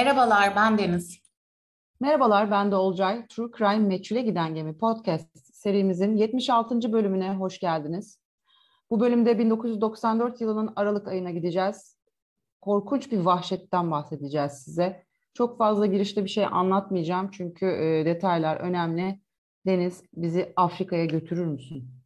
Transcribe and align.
Merhabalar, 0.00 0.56
ben 0.56 0.78
Deniz. 0.78 1.18
Merhabalar, 2.00 2.50
ben 2.50 2.70
de 2.70 2.76
Olcay. 2.76 3.26
True 3.26 3.50
Crime 3.58 3.78
Meçhule 3.78 4.22
Giden 4.22 4.54
Gemi 4.54 4.78
podcast 4.78 5.54
serimizin 5.54 6.16
76. 6.16 6.92
bölümüne 6.92 7.34
hoş 7.34 7.58
geldiniz. 7.58 8.20
Bu 8.90 9.00
bölümde 9.00 9.38
1994 9.38 10.40
yılının 10.40 10.72
Aralık 10.76 11.08
ayına 11.08 11.30
gideceğiz. 11.30 11.98
Korkunç 12.60 13.12
bir 13.12 13.18
vahşetten 13.18 13.90
bahsedeceğiz 13.90 14.52
size. 14.52 15.04
Çok 15.34 15.58
fazla 15.58 15.86
girişte 15.86 16.24
bir 16.24 16.30
şey 16.30 16.44
anlatmayacağım 16.44 17.30
çünkü 17.30 17.66
e, 17.66 18.04
detaylar 18.04 18.56
önemli. 18.56 19.20
Deniz, 19.66 20.02
bizi 20.12 20.52
Afrika'ya 20.56 21.04
götürür 21.04 21.46
müsün? 21.46 21.99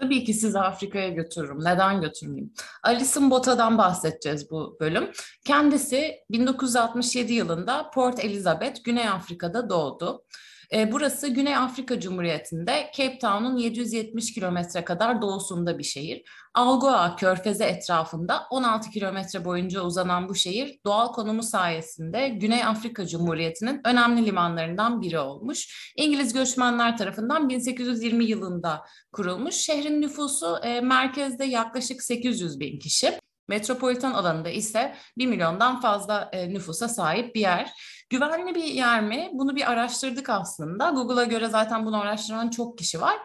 Tabii 0.00 0.24
ki 0.24 0.34
sizi 0.34 0.58
Afrika'ya 0.58 1.08
götürürüm. 1.08 1.60
Neden 1.60 2.00
götürmeyeyim? 2.00 2.52
Alison 2.82 3.30
Bota'dan 3.30 3.78
bahsedeceğiz 3.78 4.50
bu 4.50 4.76
bölüm. 4.80 5.10
Kendisi 5.44 6.14
1967 6.30 7.32
yılında 7.32 7.90
Port 7.90 8.24
Elizabeth, 8.24 8.84
Güney 8.84 9.08
Afrika'da 9.08 9.70
doğdu. 9.70 10.24
E, 10.72 10.92
burası 10.92 11.28
Güney 11.28 11.56
Afrika 11.56 12.00
Cumhuriyeti'nde 12.00 12.90
Cape 12.96 13.18
Town'un 13.18 13.56
770 13.56 14.34
kilometre 14.34 14.84
kadar 14.84 15.22
doğusunda 15.22 15.78
bir 15.78 15.84
şehir. 15.84 16.22
Algoa 16.54 17.16
Körfezi 17.16 17.64
etrafında 17.64 18.46
16 18.50 18.90
kilometre 18.90 19.44
boyunca 19.44 19.82
uzanan 19.82 20.28
bu 20.28 20.34
şehir 20.34 20.78
doğal 20.84 21.12
konumu 21.12 21.42
sayesinde 21.42 22.28
Güney 22.28 22.64
Afrika 22.64 23.06
Cumhuriyeti'nin 23.06 23.80
önemli 23.84 24.26
limanlarından 24.26 25.02
biri 25.02 25.18
olmuş. 25.18 25.92
İngiliz 25.96 26.32
göçmenler 26.32 26.96
tarafından 26.96 27.48
1820 27.48 28.24
yılında 28.24 28.84
kurulmuş. 29.12 29.54
Şehrin 29.54 30.02
nüfusu 30.02 30.58
e, 30.62 30.80
merkezde 30.80 31.44
yaklaşık 31.44 32.02
800 32.02 32.60
bin 32.60 32.78
kişi. 32.78 33.18
Metropolitan 33.48 34.12
alanında 34.12 34.48
ise 34.48 34.94
1 35.18 35.26
milyondan 35.26 35.80
fazla 35.80 36.30
e, 36.32 36.54
nüfusa 36.54 36.88
sahip 36.88 37.34
bir 37.34 37.40
yer. 37.40 37.70
Güvenli 38.10 38.54
bir 38.54 38.64
yer 38.64 39.02
mi? 39.02 39.30
Bunu 39.32 39.56
bir 39.56 39.70
araştırdık 39.72 40.30
aslında. 40.30 40.90
Google'a 40.90 41.24
göre 41.24 41.48
zaten 41.48 41.86
bunu 41.86 42.00
araştıran 42.00 42.50
çok 42.50 42.78
kişi 42.78 43.00
var. 43.00 43.16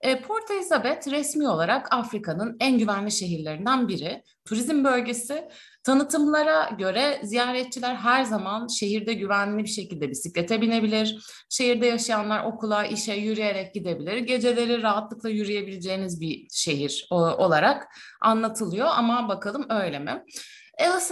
E, 0.00 0.22
Port 0.22 0.50
Elizabeth 0.50 1.10
resmi 1.10 1.48
olarak 1.48 1.94
Afrika'nın 1.94 2.56
en 2.60 2.78
güvenli 2.78 3.10
şehirlerinden 3.10 3.88
biri. 3.88 4.22
Turizm 4.44 4.84
bölgesi. 4.84 5.48
Tanıtımlara 5.84 6.70
göre 6.78 7.20
ziyaretçiler 7.22 7.94
her 7.94 8.24
zaman 8.24 8.66
şehirde 8.66 9.14
güvenli 9.14 9.62
bir 9.62 9.68
şekilde 9.68 10.10
bisiklete 10.10 10.60
binebilir. 10.60 11.24
Şehirde 11.50 11.86
yaşayanlar 11.86 12.44
okula, 12.44 12.84
işe 12.84 13.14
yürüyerek 13.14 13.74
gidebilir. 13.74 14.16
Geceleri 14.16 14.82
rahatlıkla 14.82 15.28
yürüyebileceğiniz 15.28 16.20
bir 16.20 16.46
şehir 16.52 17.06
olarak 17.10 17.88
anlatılıyor 18.20 18.88
ama 18.90 19.28
bakalım 19.28 19.66
öyle 19.70 19.98
mi? 19.98 20.24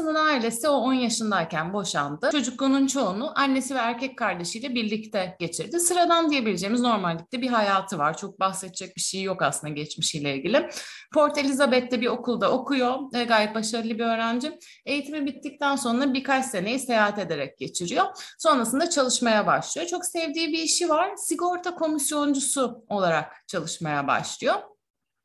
Allison'ın 0.00 0.14
ailesi 0.14 0.69
o 0.69 0.72
10 0.72 0.92
yaşındayken 0.92 1.72
boşandı. 1.72 2.28
Çocukluğunun 2.33 2.86
çoğunu 2.86 3.39
annesi 3.39 3.75
ve 3.75 3.78
erkek 3.78 4.19
kardeşiyle 4.19 4.75
birlikte 4.75 5.36
geçirdi. 5.41 5.80
Sıradan 5.80 6.30
diyebileceğimiz 6.30 6.80
normallikte 6.80 7.42
bir 7.42 7.48
hayatı 7.48 7.98
var. 7.98 8.16
Çok 8.16 8.41
bahsedecek 8.41 8.97
bir 8.97 9.00
şey 9.00 9.22
yok 9.22 9.42
aslında 9.42 9.72
geçmişiyle 9.72 10.36
ilgili. 10.36 10.70
Port 11.14 11.38
Elizabeth'te 11.38 12.00
bir 12.00 12.06
okulda 12.06 12.53
okuyor. 12.53 12.98
E, 13.14 13.25
gayet 13.25 13.55
başarılı 13.55 13.91
bir 13.91 14.05
öğrenci. 14.05 14.58
Eğitimi 14.86 15.27
bittikten 15.27 15.77
sonra 15.77 16.14
birkaç 16.14 16.47
seneyi 16.47 16.78
seyahat 16.78 17.19
ederek 17.19 17.58
geçiriyor. 17.58 18.05
Sonrasında 18.38 18.91
çalışmaya 18.91 19.47
başlıyor. 19.47 19.88
Çok 19.88 20.05
sevdiği 20.05 20.48
bir 20.48 20.62
işi 20.62 20.88
var. 20.88 21.11
Sigorta 21.16 21.75
komisyoncusu 21.75 22.84
olarak 22.88 23.33
çalışmaya 23.47 24.06
başlıyor. 24.06 24.55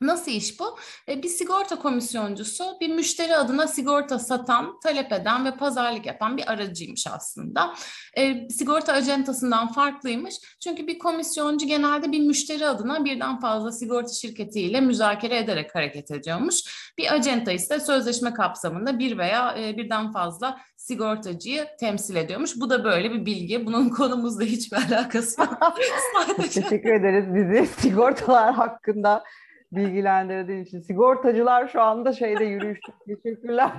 Nasıl 0.02 0.32
iş 0.32 0.60
bu? 0.60 0.78
E, 1.10 1.24
bir 1.24 1.28
sigorta 1.28 1.80
komisyoncusu 1.80 2.64
bir 2.82 2.90
müşteri 2.90 3.36
adına 3.36 3.68
sigorta 3.68 4.20
satan, 4.20 4.80
talep 4.80 5.12
eden 5.12 5.46
ve 5.46 5.58
pazarlık 5.58 6.06
yapan 6.06 6.38
bir 6.38 6.52
aracıymış 6.52 7.08
aslında. 7.08 7.76
E, 8.18 8.50
sigorta 8.50 8.94
acentasından 8.94 9.72
farklıymış. 9.72 10.36
Çünkü 10.64 10.88
bir 10.88 11.00
komisyoncu 11.00 11.68
genelde 11.68 12.12
bir 12.12 12.20
müşteri 12.20 12.68
adına 12.68 13.06
birden 13.06 13.40
fazla 13.40 13.72
sigorta 13.72 14.14
şirketiyle 14.14 14.82
müzakere 14.82 15.38
ederek 15.38 15.76
hareket 15.76 16.12
ediyormuş. 16.12 16.56
Bir 16.98 17.14
acenta 17.14 17.52
ise 17.52 17.80
sözleşme 17.80 18.34
kapsamında 18.34 19.00
bir 19.00 19.18
veya 19.18 19.56
e, 19.60 19.78
birden 19.78 20.12
fazla 20.12 20.58
sigortacıyı 20.78 21.68
temsil 21.80 22.16
ediyormuş. 22.16 22.52
Bu 22.56 22.70
da 22.70 22.84
böyle 22.84 23.12
bir 23.12 23.26
bilgi. 23.26 23.66
Bunun 23.66 23.90
konumuzla 23.98 24.44
hiçbir 24.44 24.78
alakası 24.78 25.42
yok. 25.42 25.58
Sadece... 26.14 26.62
Teşekkür 26.62 26.94
ederiz 26.94 27.26
bizi 27.36 27.68
sigortalar 27.82 28.54
hakkında 28.54 29.24
bilgilendirdiğin 29.76 30.64
için. 30.64 30.82
Sigortacılar 30.82 31.68
şu 31.68 31.82
anda 31.82 32.14
şeyde 32.14 32.44
yürüyüşte. 32.44 32.92
Teşekkürler. 33.08 33.72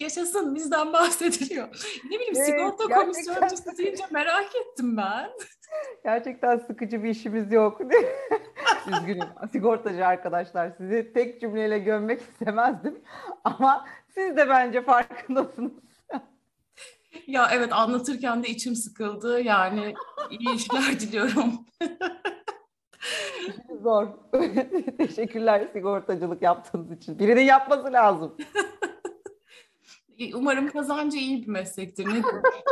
Yaşasın 0.00 0.54
bizden 0.54 0.92
bahsediliyor. 0.92 1.68
Ne 2.04 2.10
bileyim 2.10 2.34
evet, 2.36 2.46
sigorta 2.46 2.84
gerçekten... 2.84 3.00
komisyoncusu 3.00 3.78
deyince 3.78 4.04
merak 4.10 4.56
ettim 4.56 4.96
ben. 4.96 5.30
Gerçekten 6.04 6.58
sıkıcı 6.58 7.02
bir 7.02 7.08
işimiz 7.08 7.52
yok. 7.52 7.80
Üzgünüm 8.86 9.28
sigortacı 9.52 10.06
arkadaşlar 10.06 10.72
sizi 10.78 11.12
tek 11.12 11.40
cümleyle 11.40 11.78
gömmek 11.78 12.20
istemezdim. 12.20 12.98
Ama 13.44 13.86
siz 14.14 14.36
de 14.36 14.48
bence 14.48 14.82
farkındasınız. 14.82 15.72
Ya 17.26 17.48
evet 17.52 17.72
anlatırken 17.72 18.42
de 18.42 18.48
içim 18.48 18.74
sıkıldı. 18.74 19.40
Yani 19.40 19.94
iyi 20.30 20.54
işler 20.54 21.00
diliyorum 21.00 21.66
zor. 23.82 24.08
Teşekkürler 24.98 25.68
sigortacılık 25.72 26.42
yaptığınız 26.42 26.92
için. 26.92 27.18
Birinin 27.18 27.44
yapması 27.44 27.92
lazım. 27.92 28.36
Umarım 30.34 30.68
kazancı 30.68 31.18
iyi 31.18 31.42
bir 31.42 31.48
meslektir. 31.48 32.06
Ne 32.06 32.22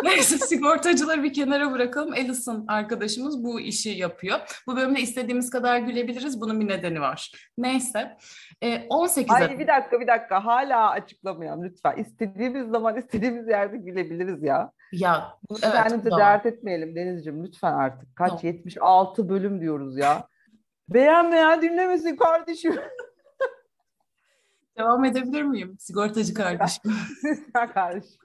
Neyse 0.03 0.39
sigortacıları 0.39 1.23
bir 1.23 1.33
kenara 1.33 1.73
bırakalım. 1.73 2.13
Alison 2.13 2.65
arkadaşımız 2.69 3.45
bu 3.45 3.61
işi 3.61 3.91
yapıyor. 3.91 4.39
Bu 4.67 4.77
bölümde 4.77 5.01
istediğimiz 5.01 5.51
kadar 5.51 5.79
gülebiliriz. 5.79 6.41
Bunun 6.41 6.61
bir 6.61 6.69
nedeni 6.69 7.01
var. 7.01 7.33
Neyse. 7.59 8.17
E, 8.63 8.87
18 8.89 9.35
Ay 9.35 9.59
bir 9.59 9.67
dakika 9.67 10.01
bir 10.01 10.07
dakika. 10.07 10.45
Hala 10.45 10.91
açıklamayalım 10.91 11.65
lütfen. 11.65 11.97
İstediğimiz 11.97 12.71
zaman 12.71 12.97
istediğimiz 12.97 13.49
yerde 13.49 13.77
gülebiliriz 13.77 14.43
ya. 14.43 14.73
Ya 14.93 15.39
Bunu 15.51 15.59
evet, 15.63 15.75
kendimize 15.75 16.11
dert 16.11 16.47
etmeyelim 16.47 16.97
Denizciğim 16.97 17.45
lütfen 17.45 17.73
artık. 17.73 18.17
Kaç? 18.17 18.29
Tamam. 18.29 18.45
76 18.45 19.29
bölüm 19.29 19.61
diyoruz 19.61 19.97
ya. 19.97 20.29
Beğenmeyen 20.89 21.63
dinlemesin 21.63 22.17
kardeşim. 22.17 22.77
Devam 24.79 25.05
edebilir 25.05 25.43
miyim? 25.43 25.77
Sigortacı 25.79 26.35
kardeşim. 26.35 26.93
kardeşim. 27.75 28.19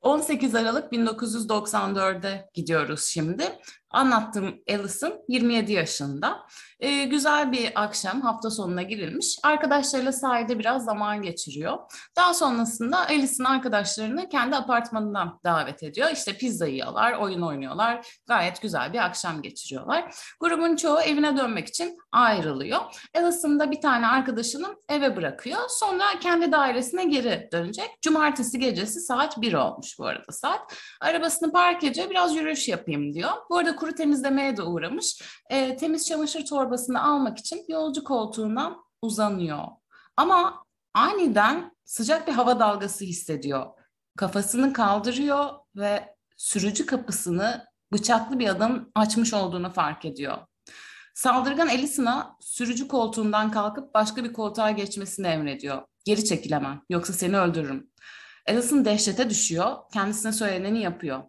18 0.00 0.54
Aralık 0.54 0.92
1994'e 0.92 2.50
gidiyoruz 2.54 3.04
şimdi. 3.04 3.44
Anlattığım 3.90 4.60
Alison 4.70 5.12
27 5.28 5.72
yaşında. 5.72 6.46
Ee, 6.80 7.04
güzel 7.04 7.52
bir 7.52 7.72
akşam 7.74 8.20
hafta 8.20 8.50
sonuna 8.50 8.82
girilmiş. 8.82 9.38
Arkadaşlarıyla 9.42 10.12
sahilde 10.12 10.58
biraz 10.58 10.84
zaman 10.84 11.22
geçiriyor. 11.22 11.78
Daha 12.16 12.34
sonrasında 12.34 13.06
Alison 13.06 13.44
arkadaşlarını 13.44 14.28
kendi 14.28 14.56
apartmanından 14.56 15.40
davet 15.44 15.82
ediyor. 15.82 16.10
İşte 16.12 16.32
pizza 16.32 16.66
yiyorlar, 16.66 17.12
oyun 17.12 17.42
oynuyorlar. 17.42 18.20
Gayet 18.26 18.62
güzel 18.62 18.92
bir 18.92 18.98
akşam 18.98 19.42
geçiriyorlar. 19.42 20.14
Grubun 20.40 20.76
çoğu 20.76 21.00
evine 21.00 21.36
dönmek 21.36 21.68
için 21.68 21.98
ayrılıyor. 22.12 22.80
Alison 23.16 23.60
da 23.60 23.70
bir 23.70 23.80
tane 23.80 24.06
arkadaşını 24.06 24.76
eve 24.88 25.16
bırakıyor. 25.16 25.60
Sonra 25.68 26.04
kendi 26.20 26.52
dairesine 26.52 27.04
geri 27.04 27.48
dönecek. 27.52 27.90
Cumartesi 28.02 28.58
gecesi 28.58 29.00
saat 29.00 29.40
1 29.40 29.54
olmuş 29.54 29.98
bu 29.98 30.06
arada 30.06 30.32
saat. 30.32 30.76
Arabasını 31.00 31.52
park 31.52 31.84
ediyor, 31.84 32.10
biraz 32.10 32.36
yürüyüş 32.36 32.68
yapayım 32.68 33.14
diyor. 33.14 33.30
Bu 33.50 33.56
arada 33.58 33.77
kuru 33.78 33.94
temizlemeye 33.94 34.56
de 34.56 34.62
uğramış. 34.62 35.22
E, 35.50 35.76
temiz 35.76 36.06
çamaşır 36.06 36.46
torbasını 36.46 37.02
almak 37.04 37.38
için 37.38 37.64
yolcu 37.68 38.04
koltuğundan 38.04 38.84
uzanıyor. 39.02 39.64
Ama 40.16 40.64
aniden 40.94 41.76
sıcak 41.84 42.28
bir 42.28 42.32
hava 42.32 42.60
dalgası 42.60 43.04
hissediyor. 43.04 43.66
Kafasını 44.16 44.72
kaldırıyor 44.72 45.48
ve 45.76 46.14
sürücü 46.36 46.86
kapısını 46.86 47.66
bıçaklı 47.92 48.38
bir 48.38 48.48
adam 48.48 48.88
açmış 48.94 49.34
olduğunu 49.34 49.70
fark 49.70 50.04
ediyor. 50.04 50.38
Saldırgan 51.14 51.68
Elisa'na 51.68 52.36
sürücü 52.40 52.88
koltuğundan 52.88 53.50
kalkıp 53.50 53.94
başka 53.94 54.24
bir 54.24 54.32
koltuğa 54.32 54.70
geçmesini 54.70 55.26
emrediyor. 55.26 55.82
Geri 56.04 56.24
çekilemem 56.24 56.82
yoksa 56.90 57.12
seni 57.12 57.38
öldürürüm. 57.38 57.90
Alison 58.48 58.84
dehşete 58.84 59.30
düşüyor, 59.30 59.76
kendisine 59.92 60.32
söyleneni 60.32 60.82
yapıyor. 60.82 61.22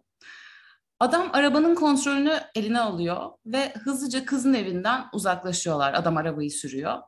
Adam 1.00 1.30
arabanın 1.32 1.74
kontrolünü 1.74 2.40
eline 2.54 2.80
alıyor 2.80 3.30
ve 3.46 3.72
hızlıca 3.74 4.24
kızın 4.24 4.54
evinden 4.54 5.04
uzaklaşıyorlar. 5.12 5.94
Adam 5.94 6.16
arabayı 6.16 6.50
sürüyor. 6.50 6.98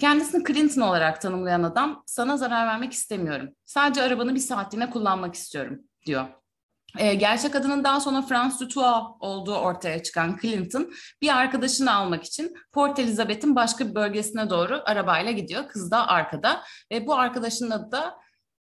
Kendisini 0.00 0.44
Clinton 0.44 0.82
olarak 0.82 1.20
tanımlayan 1.20 1.62
adam 1.62 2.02
sana 2.06 2.36
zarar 2.36 2.66
vermek 2.66 2.92
istemiyorum. 2.92 3.48
Sadece 3.64 4.02
arabanı 4.02 4.34
bir 4.34 4.40
saatliğine 4.40 4.90
kullanmak 4.90 5.34
istiyorum 5.34 5.80
diyor. 6.06 6.26
Ee, 6.98 7.14
gerçek 7.14 7.54
adının 7.54 7.84
daha 7.84 8.00
sonra 8.00 8.22
Frans 8.22 8.60
Dutoit 8.60 9.04
olduğu 9.20 9.56
ortaya 9.56 10.02
çıkan 10.02 10.38
Clinton 10.42 10.92
bir 11.22 11.36
arkadaşını 11.36 11.94
almak 11.94 12.24
için 12.24 12.54
Port 12.72 12.98
Elizabeth'in 12.98 13.56
başka 13.56 13.88
bir 13.88 13.94
bölgesine 13.94 14.50
doğru 14.50 14.82
arabayla 14.84 15.32
gidiyor. 15.32 15.68
Kız 15.68 15.90
da 15.90 16.08
arkada 16.08 16.62
ve 16.92 17.06
bu 17.06 17.14
arkadaşının 17.14 17.70
adı 17.70 17.92
da 17.92 18.18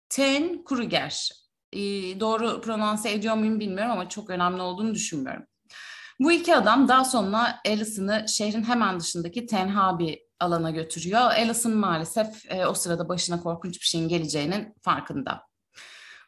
Ten 0.10 0.64
Kruger. 0.64 1.43
E, 1.74 2.20
doğru 2.20 2.62
prononse 2.62 3.12
ediyor 3.12 3.36
muyum 3.36 3.60
bilmiyorum 3.60 3.92
ama 3.92 4.10
çok 4.10 4.30
önemli 4.30 4.62
olduğunu 4.62 4.94
düşünmüyorum. 4.94 5.44
Bu 6.20 6.32
iki 6.32 6.56
adam 6.56 6.88
daha 6.88 7.06
sonra 7.06 7.60
Alison'ı 7.68 8.26
şehrin 8.28 8.64
hemen 8.64 9.00
dışındaki 9.00 9.46
tenha 9.46 10.00
bir 10.00 10.20
alana 10.40 10.72
götürüyor. 10.72 11.22
Alison 11.22 11.74
maalesef 11.74 12.52
e, 12.52 12.66
o 12.66 12.74
sırada 12.74 13.10
başına 13.10 13.42
korkunç 13.42 13.82
bir 13.82 13.86
şeyin 13.86 14.08
geleceğinin 14.08 14.74
farkında. 14.82 15.42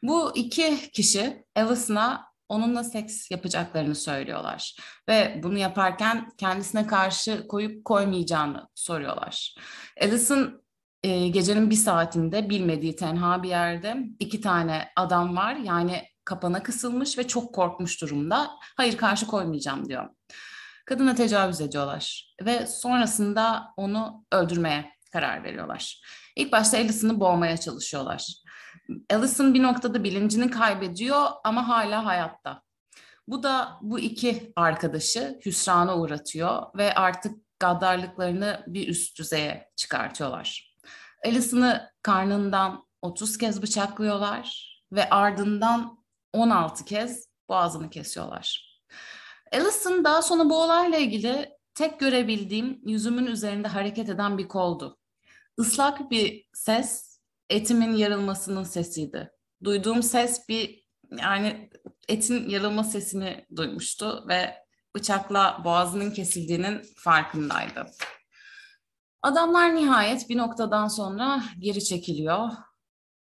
Bu 0.04 0.32
iki 0.36 0.92
kişi 0.92 1.46
Alison'a 1.56 2.26
onunla 2.50 2.84
seks 2.84 3.32
yapacaklarını 3.32 3.96
söylüyorlar. 3.96 4.76
Ve 5.10 5.40
bunu 5.44 5.58
yaparken 5.58 6.32
kendisine 6.38 6.88
karşı 6.88 7.48
koyup 7.48 7.86
koymayacağını 7.86 8.68
soruyorlar. 8.76 9.56
Alison 10.02 10.65
e, 11.06 11.28
gecenin 11.28 11.70
bir 11.70 11.76
saatinde 11.76 12.50
bilmediği 12.50 12.96
tenha 12.96 13.44
bir 13.44 13.50
yerde 13.50 13.98
iki 14.20 14.42
tane 14.42 14.90
adam 14.96 15.36
var. 15.36 15.56
Yani 15.56 16.04
kapana 16.26 16.64
kısılmış 16.64 17.18
ve 17.18 17.28
çok 17.28 17.56
korkmuş 17.56 18.02
durumda. 18.02 18.52
Hayır 18.78 18.98
karşı 18.98 19.28
koymayacağım 19.28 19.90
diyor. 19.90 20.10
Kadına 20.86 21.16
tecavüz 21.16 21.62
ediyorlar 21.62 22.36
ve 22.46 22.68
sonrasında 22.68 23.74
onu 23.78 24.26
öldürmeye 24.32 24.92
karar 25.14 25.44
veriyorlar. 25.44 26.02
İlk 26.36 26.52
başta 26.52 26.78
Alison'ı 26.78 27.20
boğmaya 27.20 27.58
çalışıyorlar. 27.58 28.28
Alison 29.14 29.54
bir 29.54 29.64
noktada 29.64 30.04
bilincini 30.04 30.52
kaybediyor 30.52 31.26
ama 31.44 31.68
hala 31.68 32.06
hayatta. 32.06 32.62
Bu 33.28 33.44
da 33.44 33.80
bu 33.82 34.00
iki 34.00 34.54
arkadaşı 34.56 35.40
hüsrana 35.46 35.98
uğratıyor 35.98 36.64
ve 36.78 36.94
artık 36.94 37.36
gaddarlıklarını 37.60 38.64
bir 38.68 38.88
üst 38.88 39.20
düzeye 39.20 39.70
çıkartıyorlar. 39.76 40.75
Alison'ı 41.26 41.92
karnından 42.02 42.86
30 43.02 43.38
kez 43.38 43.62
bıçaklıyorlar 43.62 44.76
ve 44.92 45.10
ardından 45.10 46.04
16 46.34 46.86
kez 46.86 47.30
boğazını 47.50 47.90
kesiyorlar. 47.90 48.76
Alison 49.54 50.04
daha 50.04 50.22
sonra 50.22 50.50
bu 50.50 50.64
olayla 50.64 50.98
ilgili 50.98 51.50
tek 51.74 52.00
görebildiğim 52.00 52.82
yüzümün 52.86 53.26
üzerinde 53.26 53.68
hareket 53.68 54.10
eden 54.10 54.38
bir 54.38 54.48
koldu. 54.48 54.98
Islak 55.60 56.12
bir 56.12 56.46
ses 56.54 57.20
etimin 57.50 57.96
yarılmasının 57.96 58.64
sesiydi. 58.64 59.32
Duyduğum 59.64 60.04
ses 60.04 60.50
bir 60.50 60.86
yani 61.12 61.70
etin 62.08 62.50
yarılma 62.50 62.84
sesini 62.84 63.46
duymuştu 63.56 64.26
ve 64.28 64.56
bıçakla 64.96 65.62
boğazının 65.64 66.12
kesildiğinin 66.12 66.82
farkındaydı. 66.98 67.86
Adamlar 69.26 69.76
nihayet 69.76 70.30
bir 70.30 70.38
noktadan 70.38 70.88
sonra 70.88 71.44
geri 71.60 71.84
çekiliyor. 71.84 72.50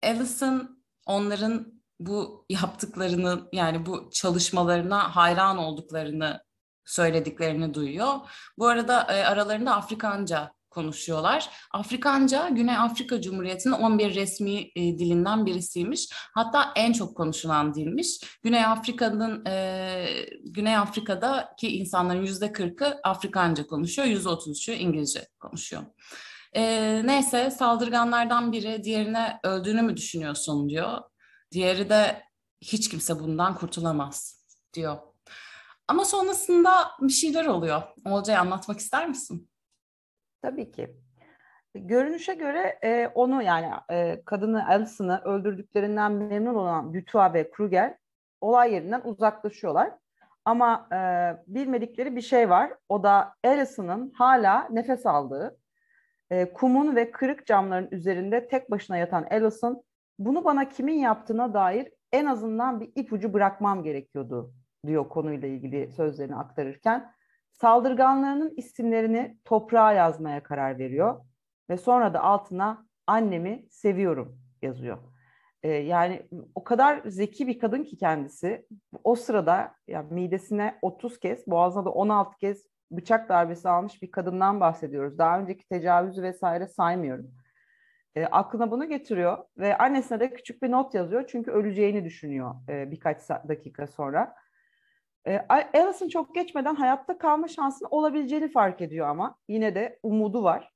Allison 0.04 0.84
onların 1.06 1.81
bu 2.00 2.46
yaptıklarını 2.50 3.50
yani 3.54 3.86
bu 3.86 4.10
çalışmalarına 4.13 5.16
hayran 5.16 5.57
olduklarını 5.57 6.44
söylediklerini 6.86 7.74
duyuyor. 7.74 8.13
Bu 8.57 8.68
arada 8.68 9.02
e, 9.04 9.25
aralarında 9.25 9.75
Afrikanca 9.75 10.52
konuşuyorlar. 10.75 11.50
Afrikanca 11.72 12.50
Güney 12.50 12.77
Afrika 12.77 13.22
Cumhuriyeti'nin 13.22 13.74
11 13.74 14.16
resmi 14.16 14.60
e, 14.75 14.75
dilinden 14.75 15.45
birisiymiş. 15.45 16.10
Hatta 16.12 16.72
en 16.75 16.94
çok 16.94 17.18
konuşulan 17.18 17.74
dilmiş. 17.74 18.19
Güney 18.44 18.66
Afrika'nın 18.66 19.45
e, 19.45 20.06
Güney 20.44 20.77
Afrika'daki 20.77 21.77
insanların 21.77 22.22
yüzde 22.22 22.45
40'ı 22.45 23.00
Afrikanca 23.04 23.68
konuşuyor, 23.68 24.07
yüzde 24.07 24.30
33'ü 24.30 24.74
İngilizce 24.74 25.27
konuşuyor. 25.39 25.83
E, 26.56 27.01
neyse 27.06 27.51
saldırganlardan 27.51 28.51
biri 28.51 28.83
diğerine 28.83 29.39
öldüğünü 29.44 29.81
mü 29.81 29.98
düşünüyorsun 29.98 30.69
diyor. 30.69 31.01
Diğeri 31.51 31.89
de 31.89 32.24
hiç 32.62 32.89
kimse 32.89 33.19
bundan 33.19 33.56
kurtulamaz 33.56 34.45
diyor. 34.74 34.98
Ama 35.88 36.06
sonrasında 36.06 36.92
bir 37.01 37.13
şeyler 37.13 37.45
oluyor. 37.45 37.81
Olcay 38.06 38.38
anlatmak 38.38 38.80
ister 38.80 39.07
misin? 39.07 39.50
Tabii 40.45 40.71
ki. 40.71 40.95
Görünüşe 41.75 42.33
göre 42.33 42.80
e, 42.83 43.07
onu 43.07 43.44
yani 43.44 43.71
e, 43.89 44.21
kadını 44.25 44.68
Alison'ı 44.68 45.21
öldürdüklerinden 45.25 46.12
memnun 46.12 46.56
olan 46.56 46.94
Dutoit 46.94 47.33
ve 47.33 47.51
Kruger 47.51 47.97
olay 48.42 48.74
yerinden 48.74 49.01
uzaklaşıyorlar. 49.03 49.92
Ama 50.45 50.88
e, 50.92 50.97
bilmedikleri 51.47 52.15
bir 52.15 52.21
şey 52.21 52.50
var. 52.50 52.74
O 52.89 53.03
da 53.03 53.33
Alison'ın 53.44 54.12
hala 54.15 54.68
nefes 54.69 55.06
aldığı, 55.06 55.57
e, 56.30 56.53
kumun 56.53 56.95
ve 56.95 57.12
kırık 57.12 57.47
camların 57.47 57.88
üzerinde 57.92 58.47
tek 58.47 58.71
başına 58.71 58.97
yatan 58.97 59.27
Alison 59.31 59.83
bunu 60.19 60.44
bana 60.44 60.69
kimin 60.69 61.00
yaptığına 61.00 61.53
dair 61.53 61.92
en 62.12 62.25
azından 62.25 62.80
bir 62.80 62.92
ipucu 62.95 63.33
bırakmam 63.33 63.83
gerekiyordu 63.83 64.53
diyor 64.86 65.09
konuyla 65.09 65.47
ilgili 65.47 65.92
sözlerini 65.92 66.36
aktarırken. 66.36 67.14
Saldırganlarının 67.62 68.54
isimlerini 68.57 69.38
toprağa 69.46 69.94
yazmaya 69.94 70.44
karar 70.44 70.80
veriyor 70.80 71.25
ve 71.69 71.78
sonra 71.78 72.13
da 72.13 72.24
altına 72.24 72.88
annemi 73.07 73.66
seviyorum 73.69 74.40
yazıyor. 74.62 74.98
Ee, 75.63 75.69
yani 75.69 76.28
o 76.56 76.63
kadar 76.63 77.02
zeki 77.06 77.48
bir 77.48 77.60
kadın 77.60 77.84
ki 77.84 77.98
kendisi 77.98 78.68
o 79.04 79.16
sırada 79.16 79.75
yani 79.88 80.13
midesine 80.13 80.80
30 80.81 81.19
kez, 81.19 81.48
boğazına 81.48 81.86
da 81.86 81.90
16 81.90 82.38
kez 82.38 82.66
bıçak 82.92 83.30
darbesi 83.30 83.69
almış 83.69 84.02
bir 84.02 84.12
kadından 84.12 84.60
bahsediyoruz. 84.60 85.18
Daha 85.18 85.40
önceki 85.40 85.68
tecavüzü 85.68 86.24
vesaire 86.24 86.68
saymıyorum 86.68 87.36
e, 88.16 88.25
aklına 88.25 88.72
bunu 88.72 88.90
getiriyor 88.90 89.38
ve 89.57 89.78
annesine 89.78 90.19
de 90.19 90.34
küçük 90.34 90.63
bir 90.63 90.72
not 90.72 90.94
yazıyor 90.94 91.28
çünkü 91.28 91.52
öleceğini 91.52 92.06
düşünüyor 92.06 92.56
e, 92.69 92.92
birkaç 92.92 93.30
dakika 93.30 93.88
sonra. 93.88 94.36
E, 95.27 95.45
Alison 95.74 96.07
çok 96.07 96.36
geçmeden 96.36 96.75
hayatta 96.75 97.18
kalma 97.18 97.48
şansının 97.48 97.89
olabileceğini 97.92 98.51
fark 98.51 98.81
ediyor 98.81 99.07
ama 99.07 99.36
yine 99.48 99.75
de 99.75 100.00
umudu 100.04 100.44
var. 100.44 100.72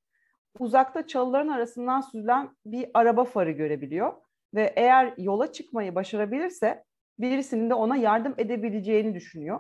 Uzakta 0.60 1.08
çalıların 1.08 1.48
arasından 1.48 2.02
süzülen 2.02 2.50
bir 2.66 2.90
araba 2.94 3.24
farı 3.24 3.52
görebiliyor 3.52 4.14
ve 4.54 4.74
eğer 4.76 5.14
yola 5.18 5.52
çıkmayı 5.52 5.96
başarabilirse 5.96 6.84
birisinin 7.20 7.70
de 7.70 7.74
ona 7.74 7.98
yardım 7.98 8.36
edebileceğini 8.38 9.16
düşünüyor. 9.16 9.60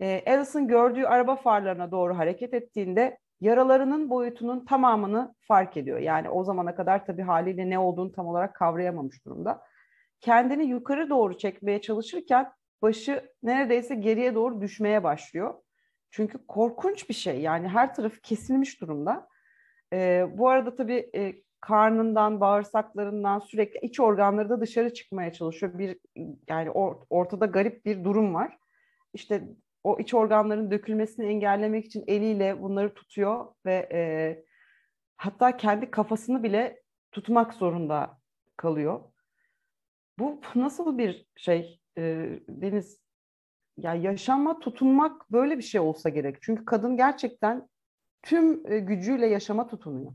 E, 0.00 0.22
Alison 0.26 0.68
gördüğü 0.68 1.04
araba 1.04 1.36
farlarına 1.36 1.90
doğru 1.90 2.18
hareket 2.18 2.54
ettiğinde 2.54 3.18
yaralarının 3.40 4.10
boyutunun 4.10 4.64
tamamını 4.64 5.34
fark 5.40 5.76
ediyor. 5.76 5.98
Yani 5.98 6.30
o 6.30 6.44
zamana 6.44 6.74
kadar 6.74 7.06
tabii 7.06 7.22
haliyle 7.22 7.70
ne 7.70 7.78
olduğunu 7.78 8.12
tam 8.12 8.26
olarak 8.26 8.54
kavrayamamış 8.54 9.24
durumda. 9.24 9.62
Kendini 10.20 10.64
yukarı 10.64 11.10
doğru 11.10 11.38
çekmeye 11.38 11.80
çalışırken 11.80 12.52
başı 12.84 13.30
neredeyse 13.42 13.94
geriye 13.94 14.34
doğru 14.34 14.60
düşmeye 14.60 15.04
başlıyor. 15.04 15.54
Çünkü 16.10 16.46
korkunç 16.46 17.08
bir 17.08 17.14
şey 17.14 17.40
yani 17.40 17.68
her 17.68 17.94
tarafı 17.94 18.20
kesilmiş 18.20 18.80
durumda. 18.80 19.28
Ee, 19.92 20.26
bu 20.34 20.48
arada 20.48 20.76
tabii 20.76 21.10
e, 21.14 21.34
karnından, 21.60 22.40
bağırsaklarından 22.40 23.38
sürekli 23.38 23.78
iç 23.86 24.00
organları 24.00 24.50
da 24.50 24.60
dışarı 24.60 24.94
çıkmaya 24.94 25.32
çalışıyor. 25.32 25.78
Bir 25.78 25.98
yani 26.48 26.70
or, 26.70 26.96
ortada 27.10 27.46
garip 27.46 27.84
bir 27.84 28.04
durum 28.04 28.34
var. 28.34 28.58
İşte 29.14 29.42
o 29.84 29.98
iç 29.98 30.14
organların 30.14 30.70
dökülmesini 30.70 31.26
engellemek 31.26 31.84
için 31.84 32.04
eliyle 32.06 32.62
bunları 32.62 32.94
tutuyor 32.94 33.46
ve 33.66 33.88
e, 33.92 34.00
hatta 35.16 35.56
kendi 35.56 35.90
kafasını 35.90 36.42
bile 36.42 36.82
tutmak 37.12 37.54
zorunda 37.54 38.18
kalıyor. 38.56 39.00
Bu 40.18 40.40
nasıl 40.54 40.98
bir 40.98 41.26
şey 41.36 41.80
e, 41.98 42.02
Deniz? 42.48 43.04
Ya 43.76 43.94
yaşama 43.94 44.58
tutunmak 44.58 45.32
böyle 45.32 45.58
bir 45.58 45.62
şey 45.62 45.80
olsa 45.80 46.08
gerek. 46.08 46.36
Çünkü 46.40 46.64
kadın 46.64 46.96
gerçekten 46.96 47.68
tüm 48.22 48.72
e, 48.72 48.78
gücüyle 48.78 49.26
yaşama 49.26 49.66
tutunuyor. 49.66 50.12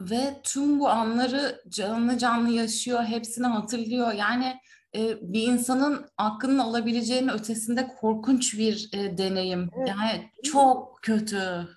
Ve 0.00 0.40
tüm 0.42 0.80
bu 0.80 0.88
anları 0.88 1.62
canlı 1.68 2.18
canlı 2.18 2.50
yaşıyor, 2.50 3.02
hepsini 3.04 3.46
hatırlıyor. 3.46 4.12
Yani 4.12 4.56
e, 4.96 5.32
bir 5.32 5.42
insanın 5.42 6.06
aklının 6.16 6.58
alabileceğinin 6.58 7.28
ötesinde 7.28 7.86
korkunç 8.00 8.58
bir 8.58 8.90
e, 8.92 9.18
deneyim. 9.18 9.70
Evet. 9.76 9.88
Yani 9.88 10.30
çok 10.42 10.98
kötü. 11.02 11.68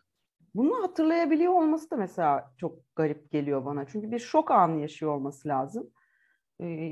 Bunu 0.55 0.83
hatırlayabiliyor 0.83 1.53
olması 1.53 1.91
da 1.91 1.95
mesela 1.95 2.53
çok 2.57 2.95
garip 2.95 3.31
geliyor 3.31 3.65
bana. 3.65 3.85
Çünkü 3.87 4.11
bir 4.11 4.19
şok 4.19 4.51
anı 4.51 4.81
yaşıyor 4.81 5.15
olması 5.15 5.47
lazım. 5.47 5.89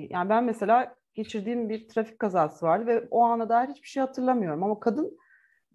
Yani 0.10 0.30
ben 0.30 0.44
mesela 0.44 0.96
geçirdiğim 1.14 1.70
bir 1.70 1.88
trafik 1.88 2.20
kazası 2.20 2.66
vardı 2.66 2.86
ve 2.86 3.08
o 3.12 3.24
ana 3.24 3.50
dair 3.50 3.70
hiçbir 3.70 3.88
şey 3.88 4.02
hatırlamıyorum. 4.02 4.64
Ama 4.64 4.80
kadın 4.80 5.18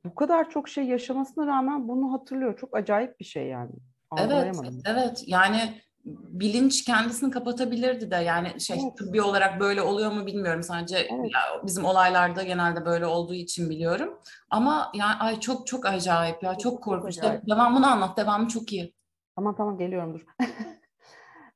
bu 0.04 0.14
kadar 0.14 0.50
çok 0.50 0.68
şey 0.68 0.84
yaşamasına 0.84 1.46
rağmen 1.46 1.88
bunu 1.88 2.12
hatırlıyor. 2.12 2.58
Çok 2.58 2.76
acayip 2.76 3.20
bir 3.20 3.24
şey 3.24 3.46
yani. 3.46 3.72
Evet, 4.18 4.56
evet. 4.86 5.24
Yani 5.26 5.80
bilinç 6.04 6.84
kendisini 6.84 7.30
kapatabilirdi 7.30 8.10
de 8.10 8.16
yani 8.16 8.60
şey 8.60 8.78
evet. 8.82 8.98
tıbbi 8.98 9.22
olarak 9.22 9.60
böyle 9.60 9.82
oluyor 9.82 10.12
mu 10.12 10.26
bilmiyorum 10.26 10.62
sadece 10.62 10.96
evet. 10.96 11.30
ya, 11.34 11.40
bizim 11.66 11.84
olaylarda 11.84 12.42
genelde 12.42 12.84
böyle 12.84 13.06
olduğu 13.06 13.34
için 13.34 13.70
biliyorum 13.70 14.18
ama 14.50 14.92
yani 14.94 15.14
ay 15.14 15.40
çok 15.40 15.66
çok 15.66 15.86
acayip 15.86 16.42
ya 16.42 16.50
çok, 16.52 16.60
çok 16.60 16.82
korkunç. 16.82 17.14
Çok 17.14 17.46
Devamını 17.48 17.90
anlat 17.90 18.16
devamı 18.16 18.48
çok 18.48 18.72
iyi. 18.72 18.94
Tamam 19.36 19.56
tamam 19.56 19.78
geliyorum 19.78 20.14
dur. 20.14 20.26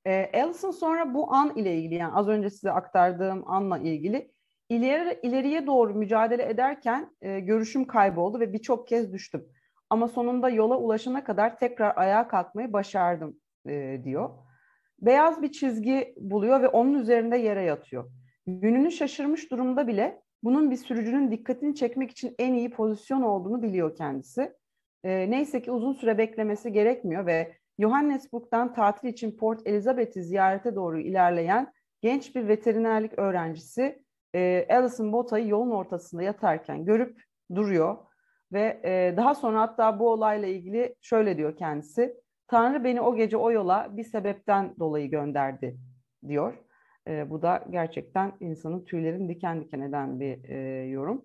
e, 0.07 0.31
Alison 0.43 0.71
sonra 0.71 1.15
bu 1.15 1.35
an 1.35 1.57
ile 1.57 1.77
ilgili 1.77 1.95
yani 1.95 2.15
az 2.15 2.29
önce 2.29 2.51
size 2.51 2.71
aktardığım 2.71 3.51
anla 3.51 3.79
ilgili 3.79 4.33
ileri, 4.69 5.21
ileriye 5.23 5.67
doğru 5.67 5.95
mücadele 5.95 6.49
ederken 6.49 7.11
e, 7.21 7.41
görüşüm 7.41 7.87
kayboldu 7.87 8.41
ve 8.41 8.53
birçok 8.53 8.89
kez 8.89 9.13
düştüm. 9.13 9.49
Ama 9.91 10.09
sonunda 10.09 10.49
yola 10.49 10.79
ulaşana 10.79 11.25
kadar 11.25 11.59
tekrar 11.59 11.97
ayağa 11.97 12.29
kalkmayı 12.29 12.73
başardım 12.73 13.41
e, 13.67 14.01
diyor. 14.05 14.31
Beyaz 15.01 15.43
bir 15.43 15.53
çizgi 15.53 16.15
buluyor 16.17 16.63
ve 16.63 16.69
onun 16.69 16.95
üzerinde 16.95 17.37
yere 17.37 17.63
yatıyor. 17.63 18.11
Yönünü 18.47 18.91
şaşırmış 18.91 19.51
durumda 19.51 19.87
bile 19.87 20.23
bunun 20.43 20.71
bir 20.71 20.77
sürücünün 20.77 21.31
dikkatini 21.31 21.75
çekmek 21.75 22.11
için 22.11 22.35
en 22.39 22.55
iyi 22.55 22.71
pozisyon 22.71 23.23
olduğunu 23.23 23.63
biliyor 23.63 23.97
kendisi. 23.97 24.53
E, 25.05 25.31
neyse 25.31 25.63
ki 25.63 25.71
uzun 25.71 25.93
süre 25.93 26.19
beklemesi 26.19 26.73
gerekmiyor 26.73 27.27
ve 27.27 27.57
Johannesburg'dan 27.79 28.75
tatil 28.75 29.09
için 29.09 29.37
Port 29.37 29.67
Elizabeth'i 29.67 30.23
ziyarete 30.23 30.75
doğru 30.75 31.01
ilerleyen 31.01 31.73
genç 32.01 32.37
bir 32.37 32.49
veterinerlik 32.49 33.19
öğrencisi 33.19 34.03
e, 34.35 34.67
Alison 34.71 35.13
Bota'yı 35.13 35.49
yolun 35.49 35.71
ortasında 35.71 36.23
yatarken 36.23 36.85
görüp 36.85 37.23
duruyor 37.55 37.97
ve 38.53 38.81
e, 38.85 39.17
daha 39.17 39.35
sonra 39.35 39.61
hatta 39.61 39.99
bu 39.99 40.11
olayla 40.11 40.49
ilgili 40.49 40.95
şöyle 41.01 41.37
diyor 41.37 41.57
kendisi. 41.57 42.23
Tanrı 42.49 42.85
beni 42.85 43.01
o 43.01 43.17
gece 43.17 43.37
o 43.37 43.51
yola 43.51 43.97
bir 43.97 44.05
sebepten 44.05 44.75
dolayı 44.79 45.11
gönderdi 45.11 45.77
diyor. 46.29 46.55
E, 47.09 47.31
bu 47.31 47.43
da 47.43 47.65
gerçekten 47.71 48.33
insanın 48.41 48.85
tüylerini 48.85 49.29
diken 49.29 49.61
diken 49.61 49.81
eden 49.81 50.21
bir 50.21 50.49
e, 50.49 50.87
yorum. 50.89 51.25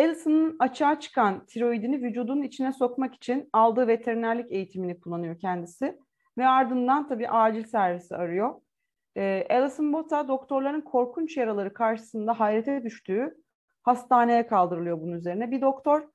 Alison'ın 0.00 0.56
açığa 0.58 1.00
çıkan 1.00 1.46
tiroidini 1.46 2.02
vücudunun 2.02 2.42
içine 2.42 2.72
sokmak 2.72 3.14
için 3.14 3.48
aldığı 3.52 3.86
veterinerlik 3.86 4.52
eğitimini 4.52 5.00
kullanıyor 5.00 5.38
kendisi. 5.38 5.98
Ve 6.38 6.46
ardından 6.46 7.08
tabii 7.08 7.28
acil 7.28 7.64
servisi 7.64 8.16
arıyor. 8.16 8.54
E, 9.16 9.46
Alison 9.50 9.92
Bota 9.92 10.28
doktorların 10.28 10.80
korkunç 10.80 11.36
yaraları 11.36 11.74
karşısında 11.74 12.40
hayrete 12.40 12.84
düştüğü 12.84 13.36
hastaneye 13.82 14.46
kaldırılıyor 14.46 15.00
bunun 15.00 15.12
üzerine. 15.12 15.50
Bir 15.50 15.60
doktor 15.60 16.08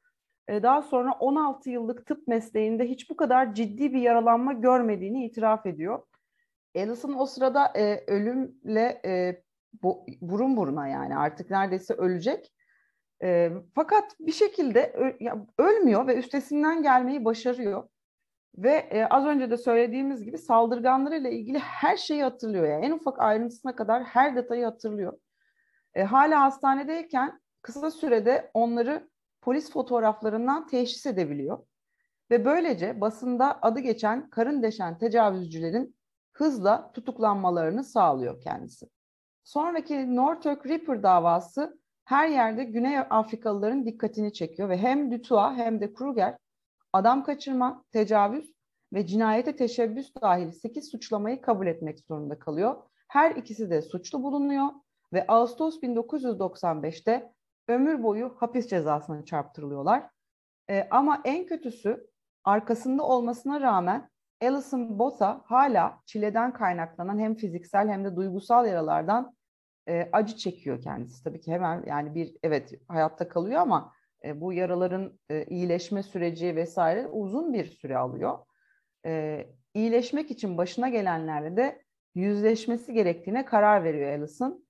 e, 0.47 0.63
daha 0.63 0.81
sonra 0.81 1.11
16 1.11 1.69
yıllık 1.69 2.05
tıp 2.05 2.27
mesleğinde 2.27 2.85
hiç 2.85 3.09
bu 3.09 3.17
kadar 3.17 3.53
ciddi 3.53 3.93
bir 3.93 4.01
yaralanma 4.01 4.53
görmediğini 4.53 5.25
itiraf 5.25 5.65
ediyor. 5.65 6.03
Alison 6.75 7.13
o 7.13 7.25
sırada 7.25 7.73
e, 7.75 8.03
ölümle 8.07 9.01
e, 9.05 9.41
bu, 9.83 10.05
burun 10.21 10.57
buruna 10.57 10.87
yani 10.87 11.17
artık 11.17 11.49
neredeyse 11.49 11.93
ölecek. 11.93 12.54
E, 13.23 13.51
fakat 13.75 14.15
bir 14.19 14.31
şekilde 14.31 14.91
ö, 14.93 15.23
ya, 15.23 15.47
ölmüyor 15.57 16.07
ve 16.07 16.15
üstesinden 16.15 16.83
gelmeyi 16.83 17.25
başarıyor. 17.25 17.89
Ve 18.57 18.71
e, 18.71 19.05
az 19.05 19.25
önce 19.25 19.51
de 19.51 19.57
söylediğimiz 19.57 20.23
gibi 20.23 20.37
saldırganlarıyla 20.37 21.29
ilgili 21.29 21.59
her 21.59 21.97
şeyi 21.97 22.23
hatırlıyor. 22.23 22.67
Yani 22.67 22.85
en 22.85 22.91
ufak 22.91 23.19
ayrıntısına 23.19 23.75
kadar 23.75 24.03
her 24.03 24.35
detayı 24.35 24.65
hatırlıyor. 24.65 25.19
E, 25.93 26.03
hala 26.03 26.41
hastanedeyken 26.41 27.39
kısa 27.61 27.91
sürede 27.91 28.51
onları 28.53 29.09
polis 29.41 29.71
fotoğraflarından 29.71 30.67
teşhis 30.67 31.05
edebiliyor. 31.05 31.59
Ve 32.31 32.45
böylece 32.45 33.01
basında 33.01 33.59
adı 33.61 33.79
geçen 33.79 34.29
karın 34.29 34.63
deşen 34.63 34.97
tecavüzcülerin 34.97 35.95
hızla 36.33 36.91
tutuklanmalarını 36.91 37.83
sağlıyor 37.83 38.41
kendisi. 38.41 38.89
Sonraki 39.43 40.15
Northrop 40.15 40.65
Ripper 40.65 41.03
davası 41.03 41.79
her 42.05 42.27
yerde 42.27 42.63
Güney 42.63 42.99
Afrikalıların 42.99 43.85
dikkatini 43.85 44.33
çekiyor 44.33 44.69
ve 44.69 44.77
hem 44.77 45.11
Dutoit 45.11 45.57
hem 45.57 45.81
de 45.81 45.93
Kruger 45.93 46.37
adam 46.93 47.23
kaçırma, 47.23 47.83
tecavüz 47.91 48.53
ve 48.93 49.07
cinayete 49.07 49.55
teşebbüs 49.55 50.13
dahil 50.21 50.51
8 50.51 50.91
suçlamayı 50.91 51.41
kabul 51.41 51.67
etmek 51.67 51.99
zorunda 51.99 52.39
kalıyor. 52.39 52.75
Her 53.07 53.35
ikisi 53.35 53.69
de 53.69 53.81
suçlu 53.81 54.23
bulunuyor 54.23 54.67
ve 55.13 55.25
Ağustos 55.27 55.79
1995'te 55.79 57.33
ömür 57.67 58.03
boyu 58.03 58.35
hapis 58.37 58.67
cezasına 58.67 59.25
çarptırılıyorlar. 59.25 60.09
E, 60.69 60.87
ama 60.91 61.21
en 61.25 61.45
kötüsü 61.45 62.07
arkasında 62.43 63.03
olmasına 63.03 63.61
rağmen 63.61 64.09
Alison 64.41 64.99
Bota 64.99 65.41
hala 65.45 65.99
çileden 66.05 66.53
kaynaklanan 66.53 67.19
hem 67.19 67.35
fiziksel 67.35 67.89
hem 67.89 68.05
de 68.05 68.15
duygusal 68.15 68.67
yaralardan 68.67 69.35
e, 69.89 70.09
acı 70.11 70.35
çekiyor 70.35 70.81
kendisi. 70.81 71.23
Tabii 71.23 71.41
ki 71.41 71.51
hemen 71.51 71.83
yani 71.87 72.15
bir 72.15 72.35
evet 72.43 72.73
hayatta 72.87 73.27
kalıyor 73.27 73.61
ama 73.61 73.93
e, 74.23 74.41
bu 74.41 74.53
yaraların 74.53 75.19
e, 75.29 75.45
iyileşme 75.45 76.03
süreci 76.03 76.55
vesaire 76.55 77.07
uzun 77.07 77.53
bir 77.53 77.65
süre 77.65 77.97
alıyor. 77.97 78.37
E, 79.05 79.45
iyileşmek 79.73 80.31
için 80.31 80.57
başına 80.57 80.89
gelenlerle 80.89 81.57
de 81.57 81.81
yüzleşmesi 82.15 82.93
gerektiğine 82.93 83.45
karar 83.45 83.83
veriyor 83.83 84.11
Alison. 84.19 84.65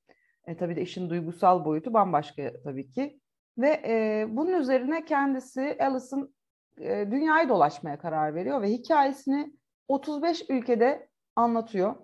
E, 0.48 0.58
tabii 0.58 0.76
de 0.76 0.82
işin 0.82 1.10
duygusal 1.10 1.66
boyutu 1.66 1.94
bambaşka 1.94 2.54
tabii 2.64 2.92
ki. 2.92 3.20
Ve 3.58 3.82
e, 3.88 4.26
bunun 4.30 4.60
üzerine 4.60 5.06
kendisi 5.06 5.78
Alison 5.80 6.34
e, 6.80 7.12
dünyayı 7.12 7.50
dolaşmaya 7.50 8.00
karar 8.00 8.36
veriyor 8.36 8.62
ve 8.62 8.70
hikayesini 8.70 9.54
35 9.88 10.46
ülkede 10.50 11.10
anlatıyor. 11.36 11.96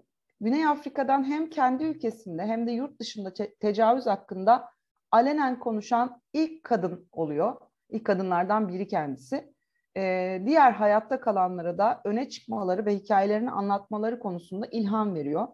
Güney 0.42 0.68
Afrika'dan 0.68 1.24
hem 1.24 1.50
kendi 1.50 1.84
ülkesinde 1.84 2.46
hem 2.46 2.68
de 2.68 2.72
yurt 2.72 3.00
dışında 3.00 3.34
te- 3.34 3.56
tecavüz 3.56 4.06
hakkında 4.06 4.70
alenen 5.12 5.60
konuşan 5.60 6.22
ilk 6.34 6.64
kadın 6.64 7.08
oluyor. 7.12 7.56
İlk 7.90 8.06
kadınlardan 8.06 8.68
biri 8.68 8.88
kendisi. 8.88 9.54
Ee, 9.98 10.42
diğer 10.46 10.72
hayatta 10.72 11.22
kalanlara 11.22 11.78
da 11.78 12.02
öne 12.06 12.30
çıkmaları 12.30 12.86
ve 12.86 12.96
hikayelerini 12.96 13.52
anlatmaları 13.52 14.20
konusunda 14.20 14.68
ilham 14.72 15.16
veriyor. 15.16 15.48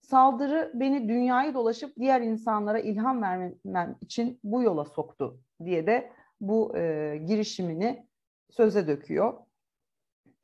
Saldırı 0.00 0.70
beni 0.74 1.08
dünyayı 1.08 1.54
dolaşıp 1.54 1.96
diğer 1.96 2.20
insanlara 2.20 2.78
ilham 2.78 3.22
vermem 3.22 3.96
için 4.00 4.40
bu 4.44 4.62
yola 4.62 4.84
soktu 4.84 5.40
diye 5.64 5.86
de 5.86 6.12
bu 6.40 6.76
e, 6.76 7.16
girişimini 7.26 8.06
söze 8.50 8.86
döküyor. 8.86 9.34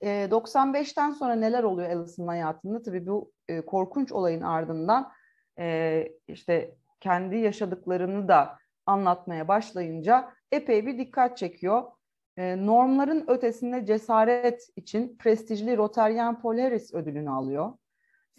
E, 0.00 0.28
95'ten 0.30 1.10
sonra 1.10 1.34
neler 1.34 1.62
oluyor 1.62 1.90
Alison'ın 1.90 2.28
hayatında? 2.28 2.82
Tabii 2.82 3.06
bu 3.06 3.32
e, 3.48 3.60
korkunç 3.60 4.12
olayın 4.12 4.40
ardından 4.40 5.12
e, 5.58 6.08
işte 6.28 6.74
kendi 7.00 7.36
yaşadıklarını 7.36 8.28
da 8.28 8.58
anlatmaya 8.86 9.48
başlayınca 9.48 10.32
epey 10.52 10.86
bir 10.86 10.98
dikkat 10.98 11.36
çekiyor. 11.36 11.82
E, 12.36 12.66
normların 12.66 13.24
ötesinde 13.28 13.86
cesaret 13.86 14.68
için 14.76 15.16
prestijli 15.18 15.76
Rotarian 15.76 16.40
Polaris 16.40 16.94
ödülünü 16.94 17.30
alıyor. 17.30 17.72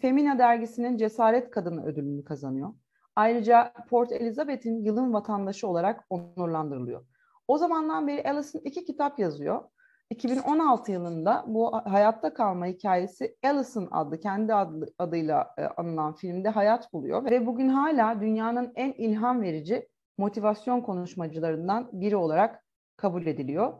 Femina 0.00 0.38
dergisinin 0.38 0.96
Cesaret 0.96 1.50
Kadını 1.50 1.86
ödülünü 1.86 2.24
kazanıyor. 2.24 2.74
Ayrıca 3.16 3.72
Port 3.90 4.12
Elizabeth'in 4.12 4.84
yılın 4.84 5.12
vatandaşı 5.12 5.68
olarak 5.68 6.04
onurlandırılıyor. 6.10 7.04
O 7.48 7.58
zamandan 7.58 8.06
beri 8.06 8.30
Alison 8.30 8.60
iki 8.64 8.84
kitap 8.84 9.18
yazıyor. 9.18 9.64
2016 10.10 10.92
yılında 10.92 11.44
bu 11.46 11.76
hayatta 11.76 12.34
kalma 12.34 12.66
hikayesi 12.66 13.36
Alison 13.44 13.88
adlı 13.90 14.20
kendi 14.20 14.54
adlı, 14.54 14.86
adıyla 14.98 15.54
e, 15.58 15.64
anılan 15.64 16.14
filmde 16.14 16.48
hayat 16.48 16.92
buluyor 16.92 17.24
ve 17.24 17.46
bugün 17.46 17.68
hala 17.68 18.20
dünyanın 18.20 18.72
en 18.74 18.92
ilham 18.92 19.42
verici 19.42 19.88
motivasyon 20.18 20.80
konuşmacılarından 20.80 21.88
biri 21.92 22.16
olarak 22.16 22.64
kabul 22.96 23.26
ediliyor. 23.26 23.72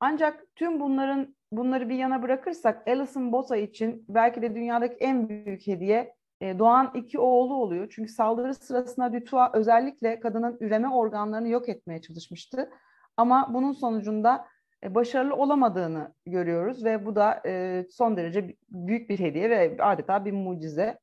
Ancak 0.00 0.46
tüm 0.56 0.80
bunların 0.80 1.36
bunları 1.52 1.88
bir 1.88 1.94
yana 1.94 2.22
bırakırsak 2.22 2.88
Alison 2.88 3.32
Bota 3.32 3.56
için 3.56 4.04
belki 4.08 4.42
de 4.42 4.54
dünyadaki 4.54 4.94
en 4.94 5.28
büyük 5.28 5.66
hediye 5.66 6.14
e, 6.40 6.58
doğan 6.58 6.90
iki 6.94 7.18
oğlu 7.18 7.54
oluyor. 7.54 7.88
Çünkü 7.90 8.12
saldırı 8.12 8.54
sırasında 8.54 9.12
Dutoit 9.12 9.54
özellikle 9.54 10.20
kadının 10.20 10.56
üreme 10.60 10.88
organlarını 10.88 11.48
yok 11.48 11.68
etmeye 11.68 12.00
çalışmıştı. 12.00 12.70
Ama 13.16 13.54
bunun 13.54 13.72
sonucunda 13.72 14.46
başarılı 14.84 15.34
olamadığını 15.34 16.14
görüyoruz 16.26 16.84
ve 16.84 17.06
bu 17.06 17.16
da 17.16 17.42
e, 17.46 17.84
son 17.90 18.16
derece 18.16 18.56
büyük 18.70 19.10
bir 19.10 19.18
hediye 19.18 19.50
ve 19.50 19.76
adeta 19.82 20.24
bir 20.24 20.32
mucize. 20.32 20.98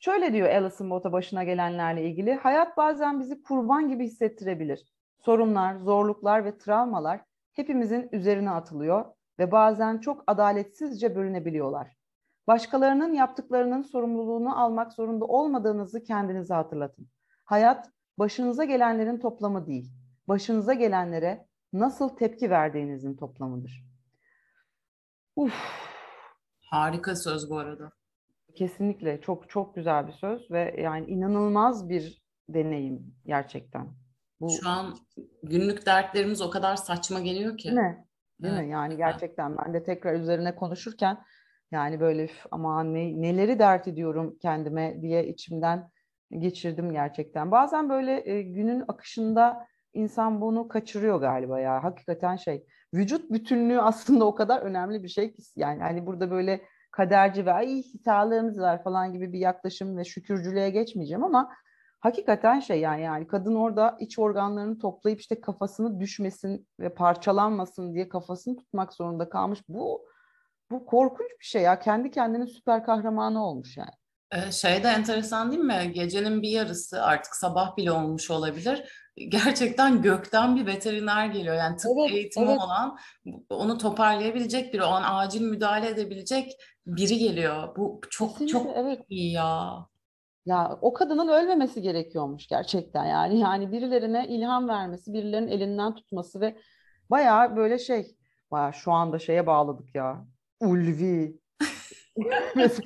Şöyle 0.00 0.32
diyor 0.32 0.48
Alison 0.48 0.90
Bota 0.90 1.12
başına 1.12 1.44
gelenlerle 1.44 2.04
ilgili, 2.04 2.34
hayat 2.34 2.76
bazen 2.76 3.20
bizi 3.20 3.42
kurban 3.42 3.88
gibi 3.88 4.04
hissettirebilir. 4.04 4.92
Sorunlar, 5.18 5.76
zorluklar 5.76 6.44
ve 6.44 6.58
travmalar 6.58 7.20
hepimizin 7.52 8.08
üzerine 8.12 8.50
atılıyor 8.50 9.04
ve 9.38 9.52
bazen 9.52 9.98
çok 9.98 10.24
adaletsizce 10.26 11.16
bölünebiliyorlar. 11.16 11.96
Başkalarının 12.46 13.12
yaptıklarının 13.12 13.82
sorumluluğunu 13.82 14.60
almak 14.60 14.92
zorunda 14.92 15.24
olmadığınızı 15.24 16.02
kendinize 16.02 16.54
hatırlatın. 16.54 17.08
Hayat 17.44 17.90
başınıza 18.18 18.64
gelenlerin 18.64 19.18
toplamı 19.18 19.66
değil, 19.66 19.92
başınıza 20.28 20.74
gelenlere 20.74 21.47
nasıl 21.72 22.08
tepki 22.08 22.50
verdiğinizin 22.50 23.16
toplamıdır. 23.16 23.84
Uf. 25.36 25.54
Harika 26.70 27.16
söz 27.16 27.50
bu 27.50 27.58
arada. 27.58 27.92
Kesinlikle 28.54 29.20
çok 29.20 29.50
çok 29.50 29.74
güzel 29.74 30.06
bir 30.06 30.12
söz 30.12 30.50
ve 30.50 30.74
yani 30.78 31.06
inanılmaz 31.06 31.88
bir 31.88 32.22
deneyim 32.48 33.14
gerçekten. 33.26 33.88
Bu 34.40 34.50
şu 34.62 34.68
an 34.68 34.96
günlük 35.42 35.86
dertlerimiz 35.86 36.40
o 36.40 36.50
kadar 36.50 36.76
saçma 36.76 37.20
geliyor 37.20 37.58
ki. 37.58 37.68
Değil 37.68 37.80
mi? 37.80 38.06
Değil 38.42 38.54
evet. 38.54 38.66
mi? 38.66 38.72
Yani 38.72 38.96
gerçekten 38.96 39.56
ben 39.58 39.74
de 39.74 39.82
tekrar 39.82 40.14
üzerine 40.14 40.54
konuşurken 40.54 41.24
yani 41.70 42.00
böyle 42.00 42.28
ama 42.50 42.84
ne, 42.84 43.22
neleri 43.22 43.58
dert 43.58 43.88
ediyorum 43.88 44.38
kendime 44.42 45.02
diye 45.02 45.26
içimden 45.26 45.90
geçirdim 46.38 46.92
gerçekten. 46.92 47.50
Bazen 47.50 47.88
böyle 47.88 48.30
e, 48.30 48.42
günün 48.42 48.84
akışında 48.88 49.66
insan 49.98 50.40
bunu 50.40 50.68
kaçırıyor 50.68 51.20
galiba 51.20 51.60
ya. 51.60 51.84
Hakikaten 51.84 52.36
şey 52.36 52.66
vücut 52.94 53.30
bütünlüğü 53.30 53.80
aslında 53.80 54.24
o 54.24 54.34
kadar 54.34 54.60
önemli 54.60 55.02
bir 55.02 55.08
şey 55.08 55.32
ki 55.32 55.42
yani 55.56 55.82
hani 55.82 56.06
burada 56.06 56.30
böyle 56.30 56.62
kaderci 56.90 57.46
ve 57.46 57.52
ay 57.52 57.82
sağlığımız 58.04 58.60
var 58.60 58.82
falan 58.84 59.12
gibi 59.12 59.32
bir 59.32 59.38
yaklaşım 59.38 59.96
ve 59.96 60.04
şükürcülüğe 60.04 60.70
geçmeyeceğim 60.70 61.24
ama 61.24 61.52
hakikaten 62.00 62.60
şey 62.60 62.80
yani 62.80 63.02
yani 63.02 63.26
kadın 63.26 63.54
orada 63.54 63.96
iç 64.00 64.18
organlarını 64.18 64.78
toplayıp 64.78 65.20
işte 65.20 65.40
kafasını 65.40 66.00
düşmesin 66.00 66.68
ve 66.80 66.94
parçalanmasın 66.94 67.94
diye 67.94 68.08
kafasını 68.08 68.56
tutmak 68.56 68.92
zorunda 68.92 69.28
kalmış. 69.28 69.60
Bu 69.68 70.08
bu 70.70 70.86
korkunç 70.86 71.30
bir 71.40 71.44
şey 71.44 71.62
ya. 71.62 71.78
Kendi 71.78 72.10
kendinin 72.10 72.46
süper 72.46 72.84
kahramanı 72.84 73.46
olmuş 73.46 73.76
yani. 73.76 73.90
Ee, 74.32 74.52
şey 74.52 74.82
de 74.82 74.88
enteresan 74.88 75.50
değil 75.50 75.62
mi? 75.62 75.92
Gecenin 75.94 76.42
bir 76.42 76.48
yarısı 76.48 77.02
artık 77.02 77.34
sabah 77.34 77.76
bile 77.76 77.92
olmuş 77.92 78.30
olabilir. 78.30 78.92
Gerçekten 79.28 80.02
gökten 80.02 80.56
bir 80.56 80.66
veteriner 80.66 81.26
geliyor. 81.26 81.54
Yani 81.54 81.76
tıp 81.76 81.90
evet, 82.00 82.10
eğitimi 82.16 82.46
evet. 82.46 82.60
olan 82.60 82.98
onu 83.50 83.78
toparlayabilecek 83.78 84.74
biri, 84.74 84.82
o 84.82 84.86
an 84.86 85.02
acil 85.06 85.40
müdahale 85.40 85.88
edebilecek 85.88 86.52
biri 86.86 87.18
geliyor. 87.18 87.76
Bu 87.76 88.00
çok 88.10 88.30
Kesinlikle, 88.30 88.52
çok 88.52 88.76
evet. 88.76 89.00
iyi 89.08 89.32
ya. 89.32 89.86
Ya 90.46 90.78
o 90.80 90.92
kadının 90.92 91.28
ölmemesi 91.28 91.82
gerekiyormuş 91.82 92.46
gerçekten 92.46 93.04
yani. 93.04 93.40
Yani 93.40 93.72
birilerine 93.72 94.28
ilham 94.28 94.68
vermesi, 94.68 95.12
birilerinin 95.12 95.48
elinden 95.48 95.94
tutması 95.94 96.40
ve 96.40 96.56
bayağı 97.10 97.56
böyle 97.56 97.78
şey, 97.78 98.16
bayağı 98.50 98.74
şu 98.74 98.92
anda 98.92 99.18
şeye 99.18 99.46
bağladık 99.46 99.94
ya. 99.94 100.26
Ulvi. 100.60 101.40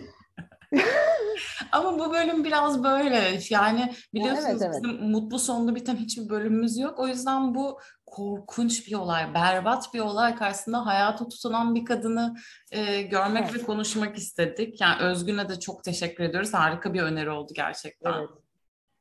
Ama 1.73 1.99
bu 1.99 2.13
bölüm 2.13 2.45
biraz 2.45 2.85
böyle. 2.85 3.39
Yani 3.51 3.93
biliyorsunuz 4.15 4.63
evet, 4.63 4.63
evet. 4.63 4.85
bizim 4.85 5.11
mutlu 5.11 5.39
sonlu 5.39 5.75
biten 5.75 5.97
hiçbir 5.97 6.29
bölümümüz 6.29 6.79
yok. 6.79 6.99
O 6.99 7.09
yüzden 7.09 7.55
bu 7.55 7.79
korkunç 8.07 8.87
bir 8.87 8.95
olay, 8.95 9.35
berbat 9.35 9.95
bir 9.95 10.01
olay 10.01 10.35
karşısında 10.35 10.87
hayata 10.87 11.29
tutunan 11.29 11.75
bir 11.75 11.85
kadını 11.85 12.37
e, 12.71 13.03
görmek 13.03 13.45
evet. 13.51 13.55
ve 13.55 13.67
konuşmak 13.67 14.17
istedik. 14.17 14.81
Yani 14.81 15.03
Özgün'e 15.03 15.49
de 15.49 15.61
çok 15.61 15.85
teşekkür 15.85 16.25
ediyoruz. 16.25 16.55
Harika 16.55 16.95
bir 16.95 17.03
öneri 17.03 17.31
oldu 17.31 17.53
gerçekten. 17.57 18.13
Evet. 18.13 18.42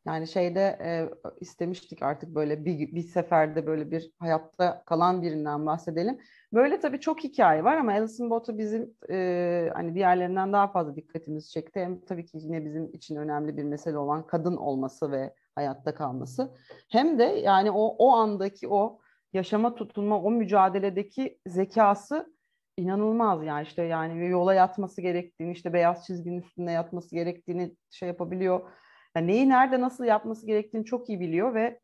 Yani 0.05 0.27
şeyde 0.27 0.77
e, 0.84 1.10
istemiştik 1.39 2.03
artık 2.03 2.36
böyle 2.36 2.65
bir, 2.65 2.96
bir 2.96 3.01
seferde 3.01 3.67
böyle 3.67 3.91
bir 3.91 4.12
hayatta 4.20 4.84
kalan 4.86 5.22
birinden 5.22 5.65
bahsedelim. 5.65 6.20
Böyle 6.53 6.79
tabii 6.79 7.00
çok 7.00 7.24
hikaye 7.24 7.63
var 7.63 7.77
ama 7.77 7.91
Alison 7.91 8.29
Bot'a 8.29 8.58
bizim 8.58 8.93
e, 9.10 9.70
hani 9.74 9.96
diğerlerinden 9.96 10.53
daha 10.53 10.67
fazla 10.67 10.96
dikkatimizi 10.96 11.50
çekti. 11.50 11.79
Hem 11.79 12.01
tabii 12.01 12.25
ki 12.25 12.38
yine 12.38 12.65
bizim 12.65 12.93
için 12.93 13.15
önemli 13.15 13.58
bir 13.58 13.63
mesele 13.63 13.98
olan 13.98 14.27
kadın 14.27 14.58
olması 14.58 15.12
ve 15.12 15.34
hayatta 15.55 15.96
kalması. 15.96 16.51
Hem 16.89 17.20
de 17.20 17.24
yani 17.24 17.72
o 17.72 17.96
o 17.98 18.12
andaki 18.12 18.67
o 18.67 19.00
yaşama 19.34 19.75
tutunma, 19.75 20.22
o 20.22 20.31
mücadeledeki 20.31 21.39
zekası 21.48 22.34
inanılmaz 22.77 23.43
yani 23.43 23.63
işte 23.63 23.84
yani 23.84 24.27
yola 24.29 24.53
yatması 24.53 25.01
gerektiğini, 25.01 25.51
işte 25.51 25.74
beyaz 25.74 26.05
çizginin 26.05 26.41
üstünde 26.41 26.72
yatması 26.72 27.15
gerektiğini 27.15 27.75
şey 27.89 28.08
yapabiliyor. 28.08 28.70
Yani 29.15 29.27
neyi 29.27 29.49
nerede 29.49 29.81
nasıl 29.81 30.03
yapması 30.03 30.47
gerektiğini 30.47 30.85
çok 30.85 31.09
iyi 31.09 31.19
biliyor 31.19 31.53
ve 31.53 31.79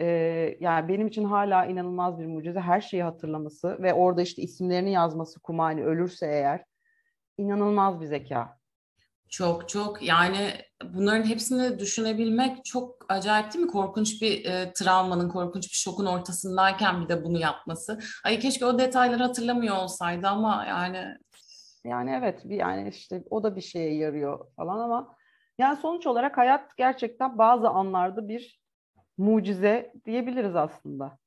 e, 0.00 0.06
yani 0.60 0.88
benim 0.88 1.06
için 1.06 1.24
hala 1.24 1.66
inanılmaz 1.66 2.18
bir 2.18 2.26
mucize 2.26 2.60
her 2.60 2.80
şeyi 2.80 3.02
hatırlaması 3.02 3.82
ve 3.82 3.94
orada 3.94 4.22
işte 4.22 4.42
isimlerini 4.42 4.92
yazması 4.92 5.40
Kumani 5.40 5.84
ölürse 5.84 6.26
eğer 6.26 6.64
inanılmaz 7.38 8.00
bir 8.00 8.06
zeka. 8.06 8.58
Çok 9.28 9.68
çok 9.68 10.02
yani 10.02 10.50
bunların 10.94 11.24
hepsini 11.24 11.78
düşünebilmek 11.78 12.64
çok 12.64 13.06
acayip 13.08 13.54
değil 13.54 13.64
mi? 13.64 13.70
Korkunç 13.70 14.22
bir 14.22 14.44
e, 14.44 14.72
travmanın, 14.72 15.28
korkunç 15.28 15.64
bir 15.64 15.76
şokun 15.76 16.06
ortasındayken 16.06 17.02
bir 17.02 17.08
de 17.08 17.24
bunu 17.24 17.38
yapması. 17.38 17.98
Ay 18.24 18.38
keşke 18.38 18.66
o 18.66 18.78
detayları 18.78 19.22
hatırlamıyor 19.22 19.76
olsaydı 19.76 20.28
ama 20.28 20.64
yani. 20.68 21.16
Yani 21.84 22.10
evet 22.10 22.40
bir 22.44 22.56
yani 22.56 22.88
işte 22.88 23.24
o 23.30 23.42
da 23.42 23.56
bir 23.56 23.60
şeye 23.60 23.94
yarıyor 23.94 24.46
falan 24.56 24.78
ama 24.78 25.16
yani 25.58 25.76
sonuç 25.76 26.06
olarak 26.06 26.38
hayat 26.38 26.76
gerçekten 26.76 27.38
bazı 27.38 27.68
anlarda 27.68 28.28
bir 28.28 28.60
mucize 29.18 29.92
diyebiliriz 30.04 30.56
aslında. 30.56 31.18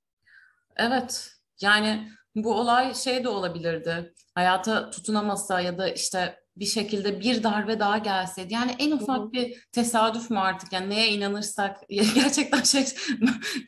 Evet 0.75 1.31
yani 1.61 2.09
bu 2.35 2.59
olay 2.59 2.93
şey 2.93 3.23
de 3.23 3.29
olabilirdi. 3.29 4.13
Hayata 4.35 4.89
tutunamasa 4.89 5.61
ya 5.61 5.77
da 5.77 5.89
işte 5.89 6.44
bir 6.57 6.65
şekilde 6.65 7.19
bir 7.19 7.43
darbe 7.43 7.79
daha 7.79 7.97
gelseydi. 7.97 8.53
Yani 8.53 8.71
en 8.79 8.91
ufak 8.91 9.17
Hı-hı. 9.17 9.31
bir 9.31 9.67
tesadüf 9.71 10.29
mü 10.29 10.39
artık 10.39 10.73
yani 10.73 10.89
neye 10.89 11.07
inanırsak 11.07 11.77
gerçekten 11.89 12.63
şey 12.63 12.85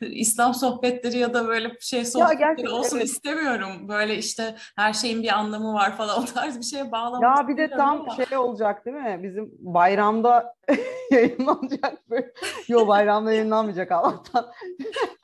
İslam 0.00 0.54
sohbetleri 0.54 1.18
ya 1.18 1.34
da 1.34 1.48
böyle 1.48 1.72
şey 1.80 2.04
sohbetleri 2.04 2.68
olsun 2.68 2.96
evet. 2.96 3.06
istemiyorum. 3.06 3.88
Böyle 3.88 4.16
işte 4.18 4.54
her 4.76 4.92
şeyin 4.92 5.22
bir 5.22 5.38
anlamı 5.38 5.74
var 5.74 5.96
falan 5.96 6.22
o 6.22 6.24
tarz 6.24 6.58
bir 6.58 6.64
şeye 6.64 6.92
bağlamak 6.92 7.22
Ya 7.22 7.48
bir 7.48 7.56
de 7.56 7.70
tam 7.70 8.00
ama. 8.00 8.24
şey 8.24 8.38
olacak 8.38 8.86
değil 8.86 8.96
mi? 8.96 9.20
Bizim 9.22 9.50
bayramda 9.58 10.54
yayınlanacak 11.10 12.10
böyle. 12.10 12.32
Yok 12.68 12.88
bayramda 12.88 13.32
yayınlanmayacak 13.32 13.92
Allah'tan. 13.92 14.46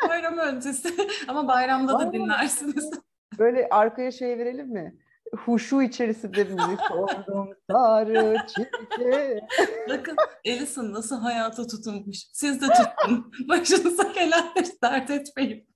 Bayram 0.09 0.38
öncesi 0.38 0.94
ama 1.29 1.48
bayramda 1.48 1.94
Bayram. 1.94 2.09
da 2.09 2.12
dinlersiniz. 2.12 2.90
Böyle 3.38 3.68
arkaya 3.70 4.12
şey 4.12 4.38
verelim 4.38 4.68
mi? 4.68 4.94
Huşu 5.37 5.83
içerisinde 5.83 6.44
müzik 6.44 6.81
sordum 6.88 7.49
sarı 7.70 8.37
çiçeğe. 8.47 9.47
Bakın 9.88 10.16
Alison 10.47 10.92
nasıl 10.92 11.20
hayata 11.20 11.66
tutunmuş. 11.66 12.18
Siz 12.33 12.61
de 12.61 12.66
tutun. 12.66 13.33
Başınıza 13.49 14.03
gelenleri 14.03 14.68
dert 14.83 15.11
etmeyin. 15.11 15.68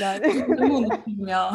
Yani. 0.00 0.44
Bunu 0.48 0.74
unuttum 0.74 1.26
ya. 1.26 1.54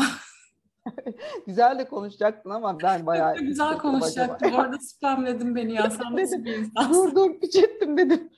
güzel 1.47 1.79
de 1.79 1.87
konuşacaktın 1.87 2.49
ama 2.49 2.79
ben 2.83 3.05
bayağı... 3.05 3.35
güzel 3.35 3.77
konuşacaktım. 3.77 4.53
Orada 4.53 4.79
spamledin 4.79 5.55
beni 5.55 5.73
ya. 5.73 5.89
Sen 5.89 6.15
nasıl 6.15 6.45
bir 6.45 6.57
insansın? 6.57 6.93
Dur 6.93 7.15
dur 7.15 7.39
piçettim 7.39 7.97
dedim 7.97 8.29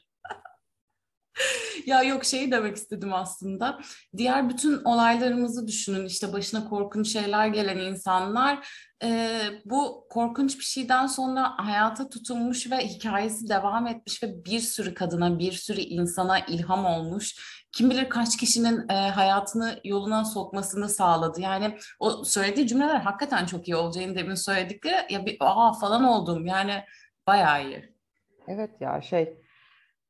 ya 1.86 2.04
yok 2.04 2.26
şeyi 2.26 2.52
demek 2.52 2.76
istedim 2.76 3.14
aslında. 3.14 3.80
Diğer 4.18 4.50
bütün 4.50 4.84
olaylarımızı 4.84 5.68
düşünün. 5.68 6.06
İşte 6.06 6.34
başına 6.34 6.70
korkunç 6.70 7.14
şeyler 7.14 7.48
gelen 7.48 7.78
insanlar 7.78 8.68
e, 9.04 9.40
bu 9.66 10.08
korkunç 10.10 10.60
bir 10.60 10.64
şeyden 10.64 11.08
sonra 11.08 11.54
hayata 11.58 12.10
tutunmuş 12.10 12.72
ve 12.72 12.78
hikayesi 12.78 13.50
devam 13.50 13.88
etmiş 13.88 14.24
ve 14.24 14.46
bir 14.46 14.60
sürü 14.60 14.94
kadına, 14.94 15.40
bir 15.40 15.52
sürü 15.52 15.82
insana 15.82 16.40
ilham 16.40 16.86
olmuş. 16.86 17.36
Kim 17.72 17.90
bilir 17.90 18.10
kaç 18.10 18.38
kişinin 18.38 18.90
e, 18.90 18.94
hayatını 18.94 19.80
yoluna 19.84 20.26
sokmasını 20.26 20.90
sağladı. 20.90 21.42
Yani 21.42 21.78
o 22.00 22.24
söylediği 22.24 22.68
cümleler 22.68 22.96
hakikaten 22.96 23.46
çok 23.46 23.68
iyi 23.68 23.76
olacağını 23.76 24.16
demin 24.16 24.36
söyledikleri 24.36 25.14
ya 25.14 25.26
bir 25.26 25.38
aa 25.40 25.74
falan 25.74 26.04
oldum. 26.04 26.46
Yani 26.46 26.84
bayağı 27.28 27.66
iyi. 27.66 27.94
Evet 28.48 28.82
ya 28.82 29.02
şey 29.02 29.38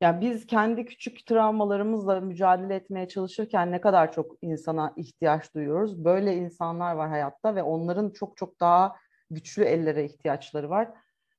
yani 0.00 0.20
biz 0.20 0.46
kendi 0.46 0.84
küçük 0.84 1.26
travmalarımızla 1.26 2.20
mücadele 2.20 2.74
etmeye 2.74 3.08
çalışırken 3.08 3.72
ne 3.72 3.80
kadar 3.80 4.12
çok 4.12 4.36
insana 4.42 4.92
ihtiyaç 4.96 5.54
duyuyoruz. 5.54 6.04
Böyle 6.04 6.36
insanlar 6.36 6.94
var 6.94 7.08
hayatta 7.08 7.54
ve 7.54 7.62
onların 7.62 8.10
çok 8.10 8.36
çok 8.36 8.60
daha 8.60 8.96
güçlü 9.30 9.64
ellere 9.64 10.04
ihtiyaçları 10.04 10.70
var. 10.70 10.88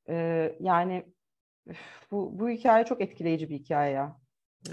Ee, 0.10 0.56
yani 0.60 1.06
bu, 2.12 2.40
bu 2.40 2.50
hikaye 2.50 2.86
çok 2.86 3.02
etkileyici 3.02 3.50
bir 3.50 3.56
hikaye 3.56 3.94
ya. 3.94 4.18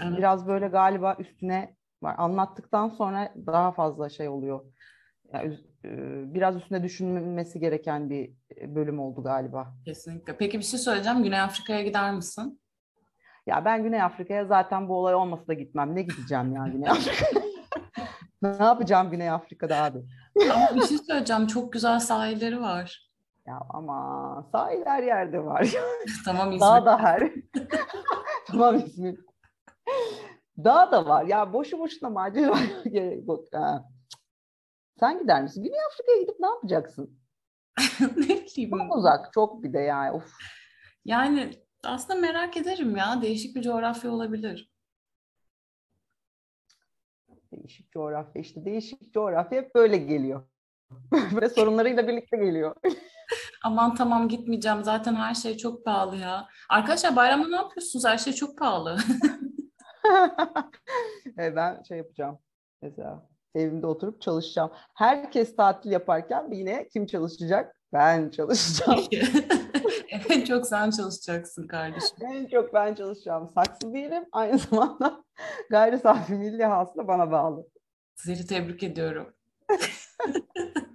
Evet. 0.03 0.17
Biraz 0.17 0.47
böyle 0.47 0.67
galiba 0.67 1.15
üstüne 1.19 1.75
var. 2.01 2.15
anlattıktan 2.17 2.89
sonra 2.89 3.33
daha 3.45 3.71
fazla 3.71 4.09
şey 4.09 4.29
oluyor. 4.29 4.65
Yani, 5.33 5.57
biraz 6.33 6.55
üstüne 6.55 6.83
düşünmesi 6.83 7.59
gereken 7.59 8.09
bir 8.09 8.33
bölüm 8.75 8.99
oldu 8.99 9.23
galiba. 9.23 9.73
Kesinlikle. 9.85 10.37
Peki 10.37 10.57
bir 10.57 10.63
şey 10.63 10.79
söyleyeceğim. 10.79 11.23
Güney 11.23 11.39
Afrika'ya 11.39 11.81
gider 11.81 12.13
misin? 12.13 12.61
Ya 13.49 13.65
ben 13.65 13.83
Güney 13.83 14.01
Afrika'ya 14.01 14.45
zaten 14.45 14.89
bu 14.89 14.95
olay 14.95 15.15
olmasa 15.15 15.47
da 15.47 15.53
gitmem. 15.53 15.95
Ne 15.95 16.01
gideceğim 16.01 16.55
ya 16.55 16.67
Güney 16.67 16.89
Afrika'ya? 16.89 17.43
ne 18.41 18.65
yapacağım 18.65 19.11
Güney 19.11 19.29
Afrika'da 19.29 19.83
abi? 19.83 19.99
Ama 20.53 20.75
bir 20.75 20.81
şey 20.81 20.97
söyleyeceğim. 20.97 21.47
Çok 21.47 21.73
güzel 21.73 21.99
sahilleri 21.99 22.61
var. 22.61 23.09
Ya 23.47 23.59
ama 23.69 24.47
sahil 24.51 24.85
her 24.85 25.03
yerde 25.03 25.45
var. 25.45 25.69
tamam 26.25 26.47
İzmir. 26.51 26.61
Daha 26.61 26.85
da 26.85 26.99
her. 26.99 27.31
tamam 28.47 28.75
İzmir. 28.75 29.19
Daha 30.63 30.91
da 30.91 31.05
var. 31.05 31.23
Ya 31.23 31.53
boşu 31.53 31.79
boşuna 31.79 32.09
macera 32.09 32.53
gerek 32.91 33.27
yok. 33.27 33.45
Sen 34.99 35.19
gider 35.19 35.41
misin? 35.43 35.63
Güney 35.63 35.79
Afrika'ya 35.87 36.21
gidip 36.21 36.39
ne 36.39 36.47
yapacaksın? 36.47 37.19
ne 38.01 38.27
bileyim. 38.27 38.69
Çok 38.69 38.97
uzak. 38.97 39.33
Çok 39.33 39.63
bir 39.63 39.73
de 39.73 39.79
yani. 39.79 40.11
Of. 40.11 40.33
Yani 41.05 41.51
aslında 41.83 42.19
merak 42.19 42.57
ederim 42.57 42.95
ya. 42.95 43.21
Değişik 43.21 43.55
bir 43.55 43.61
coğrafya 43.61 44.11
olabilir. 44.11 44.71
Değişik 47.51 47.91
coğrafya 47.91 48.41
işte 48.41 48.65
değişik 48.65 49.13
coğrafya 49.13 49.61
hep 49.61 49.75
böyle 49.75 49.97
geliyor. 49.97 50.43
böyle 51.35 51.49
sorunlarıyla 51.49 52.07
birlikte 52.07 52.37
geliyor. 52.37 52.75
Aman 53.63 53.95
tamam 53.95 54.29
gitmeyeceğim. 54.29 54.83
Zaten 54.83 55.15
her 55.15 55.33
şey 55.33 55.57
çok 55.57 55.85
pahalı 55.85 56.15
ya. 56.17 56.47
Arkadaşlar 56.69 57.15
bayramda 57.15 57.47
ne 57.47 57.55
yapıyorsunuz? 57.55 58.05
Her 58.05 58.17
şey 58.17 58.33
çok 58.33 58.57
pahalı. 58.57 58.97
evet, 61.37 61.55
ben 61.55 61.83
şey 61.83 61.97
yapacağım. 61.97 62.39
Mesela 62.81 63.27
evimde 63.55 63.87
oturup 63.87 64.21
çalışacağım. 64.21 64.71
Herkes 64.93 65.55
tatil 65.55 65.91
yaparken 65.91 66.51
yine 66.51 66.87
kim 66.87 67.05
çalışacak? 67.05 67.75
Ben 67.93 68.29
çalışacağım. 68.29 68.99
En 70.11 70.41
çok 70.45 70.67
sen 70.67 70.89
çalışacaksın 70.89 71.67
kardeşim. 71.67 72.17
En 72.21 72.45
çok 72.45 72.73
ben 72.73 72.95
çalışacağım. 72.95 73.51
Saksı 73.55 73.93
değilim. 73.93 74.25
Aynı 74.31 74.57
zamanda 74.69 75.23
gayri 75.69 75.99
safi 75.99 76.33
milli 76.33 76.65
hasıla 76.65 77.07
bana 77.07 77.31
bağlı. 77.31 77.67
Seni 78.15 78.45
tebrik 78.45 78.83
ediyorum. 78.83 79.33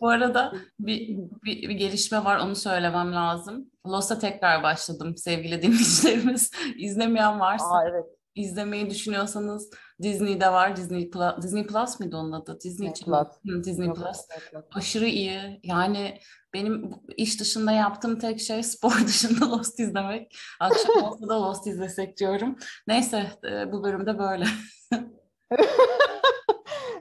Bu 0.00 0.08
arada 0.08 0.52
bir, 0.80 1.08
bir, 1.44 1.68
bir 1.68 1.74
gelişme 1.74 2.24
var 2.24 2.38
onu 2.38 2.56
söylemem 2.56 3.12
lazım. 3.12 3.70
Lost'a 3.86 4.18
tekrar 4.18 4.62
başladım 4.62 5.16
sevgili 5.16 5.62
dinleyicilerimiz. 5.62 6.50
İzlemeyen 6.76 7.40
varsa 7.40 7.74
Aa, 7.74 7.88
evet. 7.88 8.06
İzlemeyi 8.36 8.90
düşünüyorsanız 8.90 9.70
Disney'de 10.02 10.52
var. 10.52 10.76
Disney 10.76 11.10
Plus, 11.10 11.42
Disney 11.42 11.66
Plus 11.66 12.00
mıydı 12.00 12.16
onun 12.16 12.32
adı? 12.32 12.58
Disney. 12.64 12.92
Plus. 12.92 13.28
Hı, 13.48 13.64
Disney 13.64 13.86
Yok, 13.88 13.96
Plus. 13.96 14.18
yok. 14.52 14.64
Aşırı 14.74 15.06
iyi. 15.06 15.60
Yani 15.62 16.18
benim 16.54 16.90
iş 17.16 17.40
dışında 17.40 17.72
yaptığım 17.72 18.18
tek 18.18 18.40
şey 18.40 18.62
spor 18.62 19.06
dışında 19.06 19.50
Lost 19.50 19.80
izlemek. 19.80 20.36
Akşam 20.60 20.96
olsa 21.04 21.28
da 21.28 21.42
Lost 21.42 21.66
izlesek 21.66 22.16
diyorum. 22.16 22.56
Neyse 22.86 23.26
e, 23.50 23.72
bu 23.72 23.84
bölümde 23.84 24.18
böyle. 24.18 24.44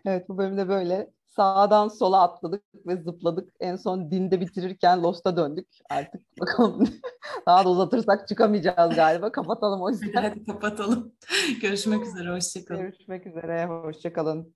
Evet 0.07 0.29
bu 0.29 0.37
bölümde 0.37 0.67
böyle 0.67 1.09
sağdan 1.35 1.87
sola 1.87 2.21
atladık 2.21 2.63
ve 2.87 2.97
zıpladık. 2.97 3.49
En 3.59 3.75
son 3.75 4.11
dinde 4.11 4.41
bitirirken 4.41 5.03
Lost'a 5.03 5.37
döndük. 5.37 5.67
Artık 5.89 6.21
bakalım 6.39 6.89
daha 7.47 7.65
da 7.65 7.69
uzatırsak 7.69 8.27
çıkamayacağız 8.27 8.95
galiba. 8.95 9.31
Kapatalım 9.31 9.81
o 9.81 9.89
yüzden. 9.89 10.13
hadi 10.13 10.45
kapatalım. 10.45 11.13
Görüşmek 11.61 12.07
üzere. 12.07 12.29
Hoşçakalın. 12.29 12.81
Görüşmek 12.81 13.27
üzere. 13.27 13.65
Hoşçakalın. 13.65 14.55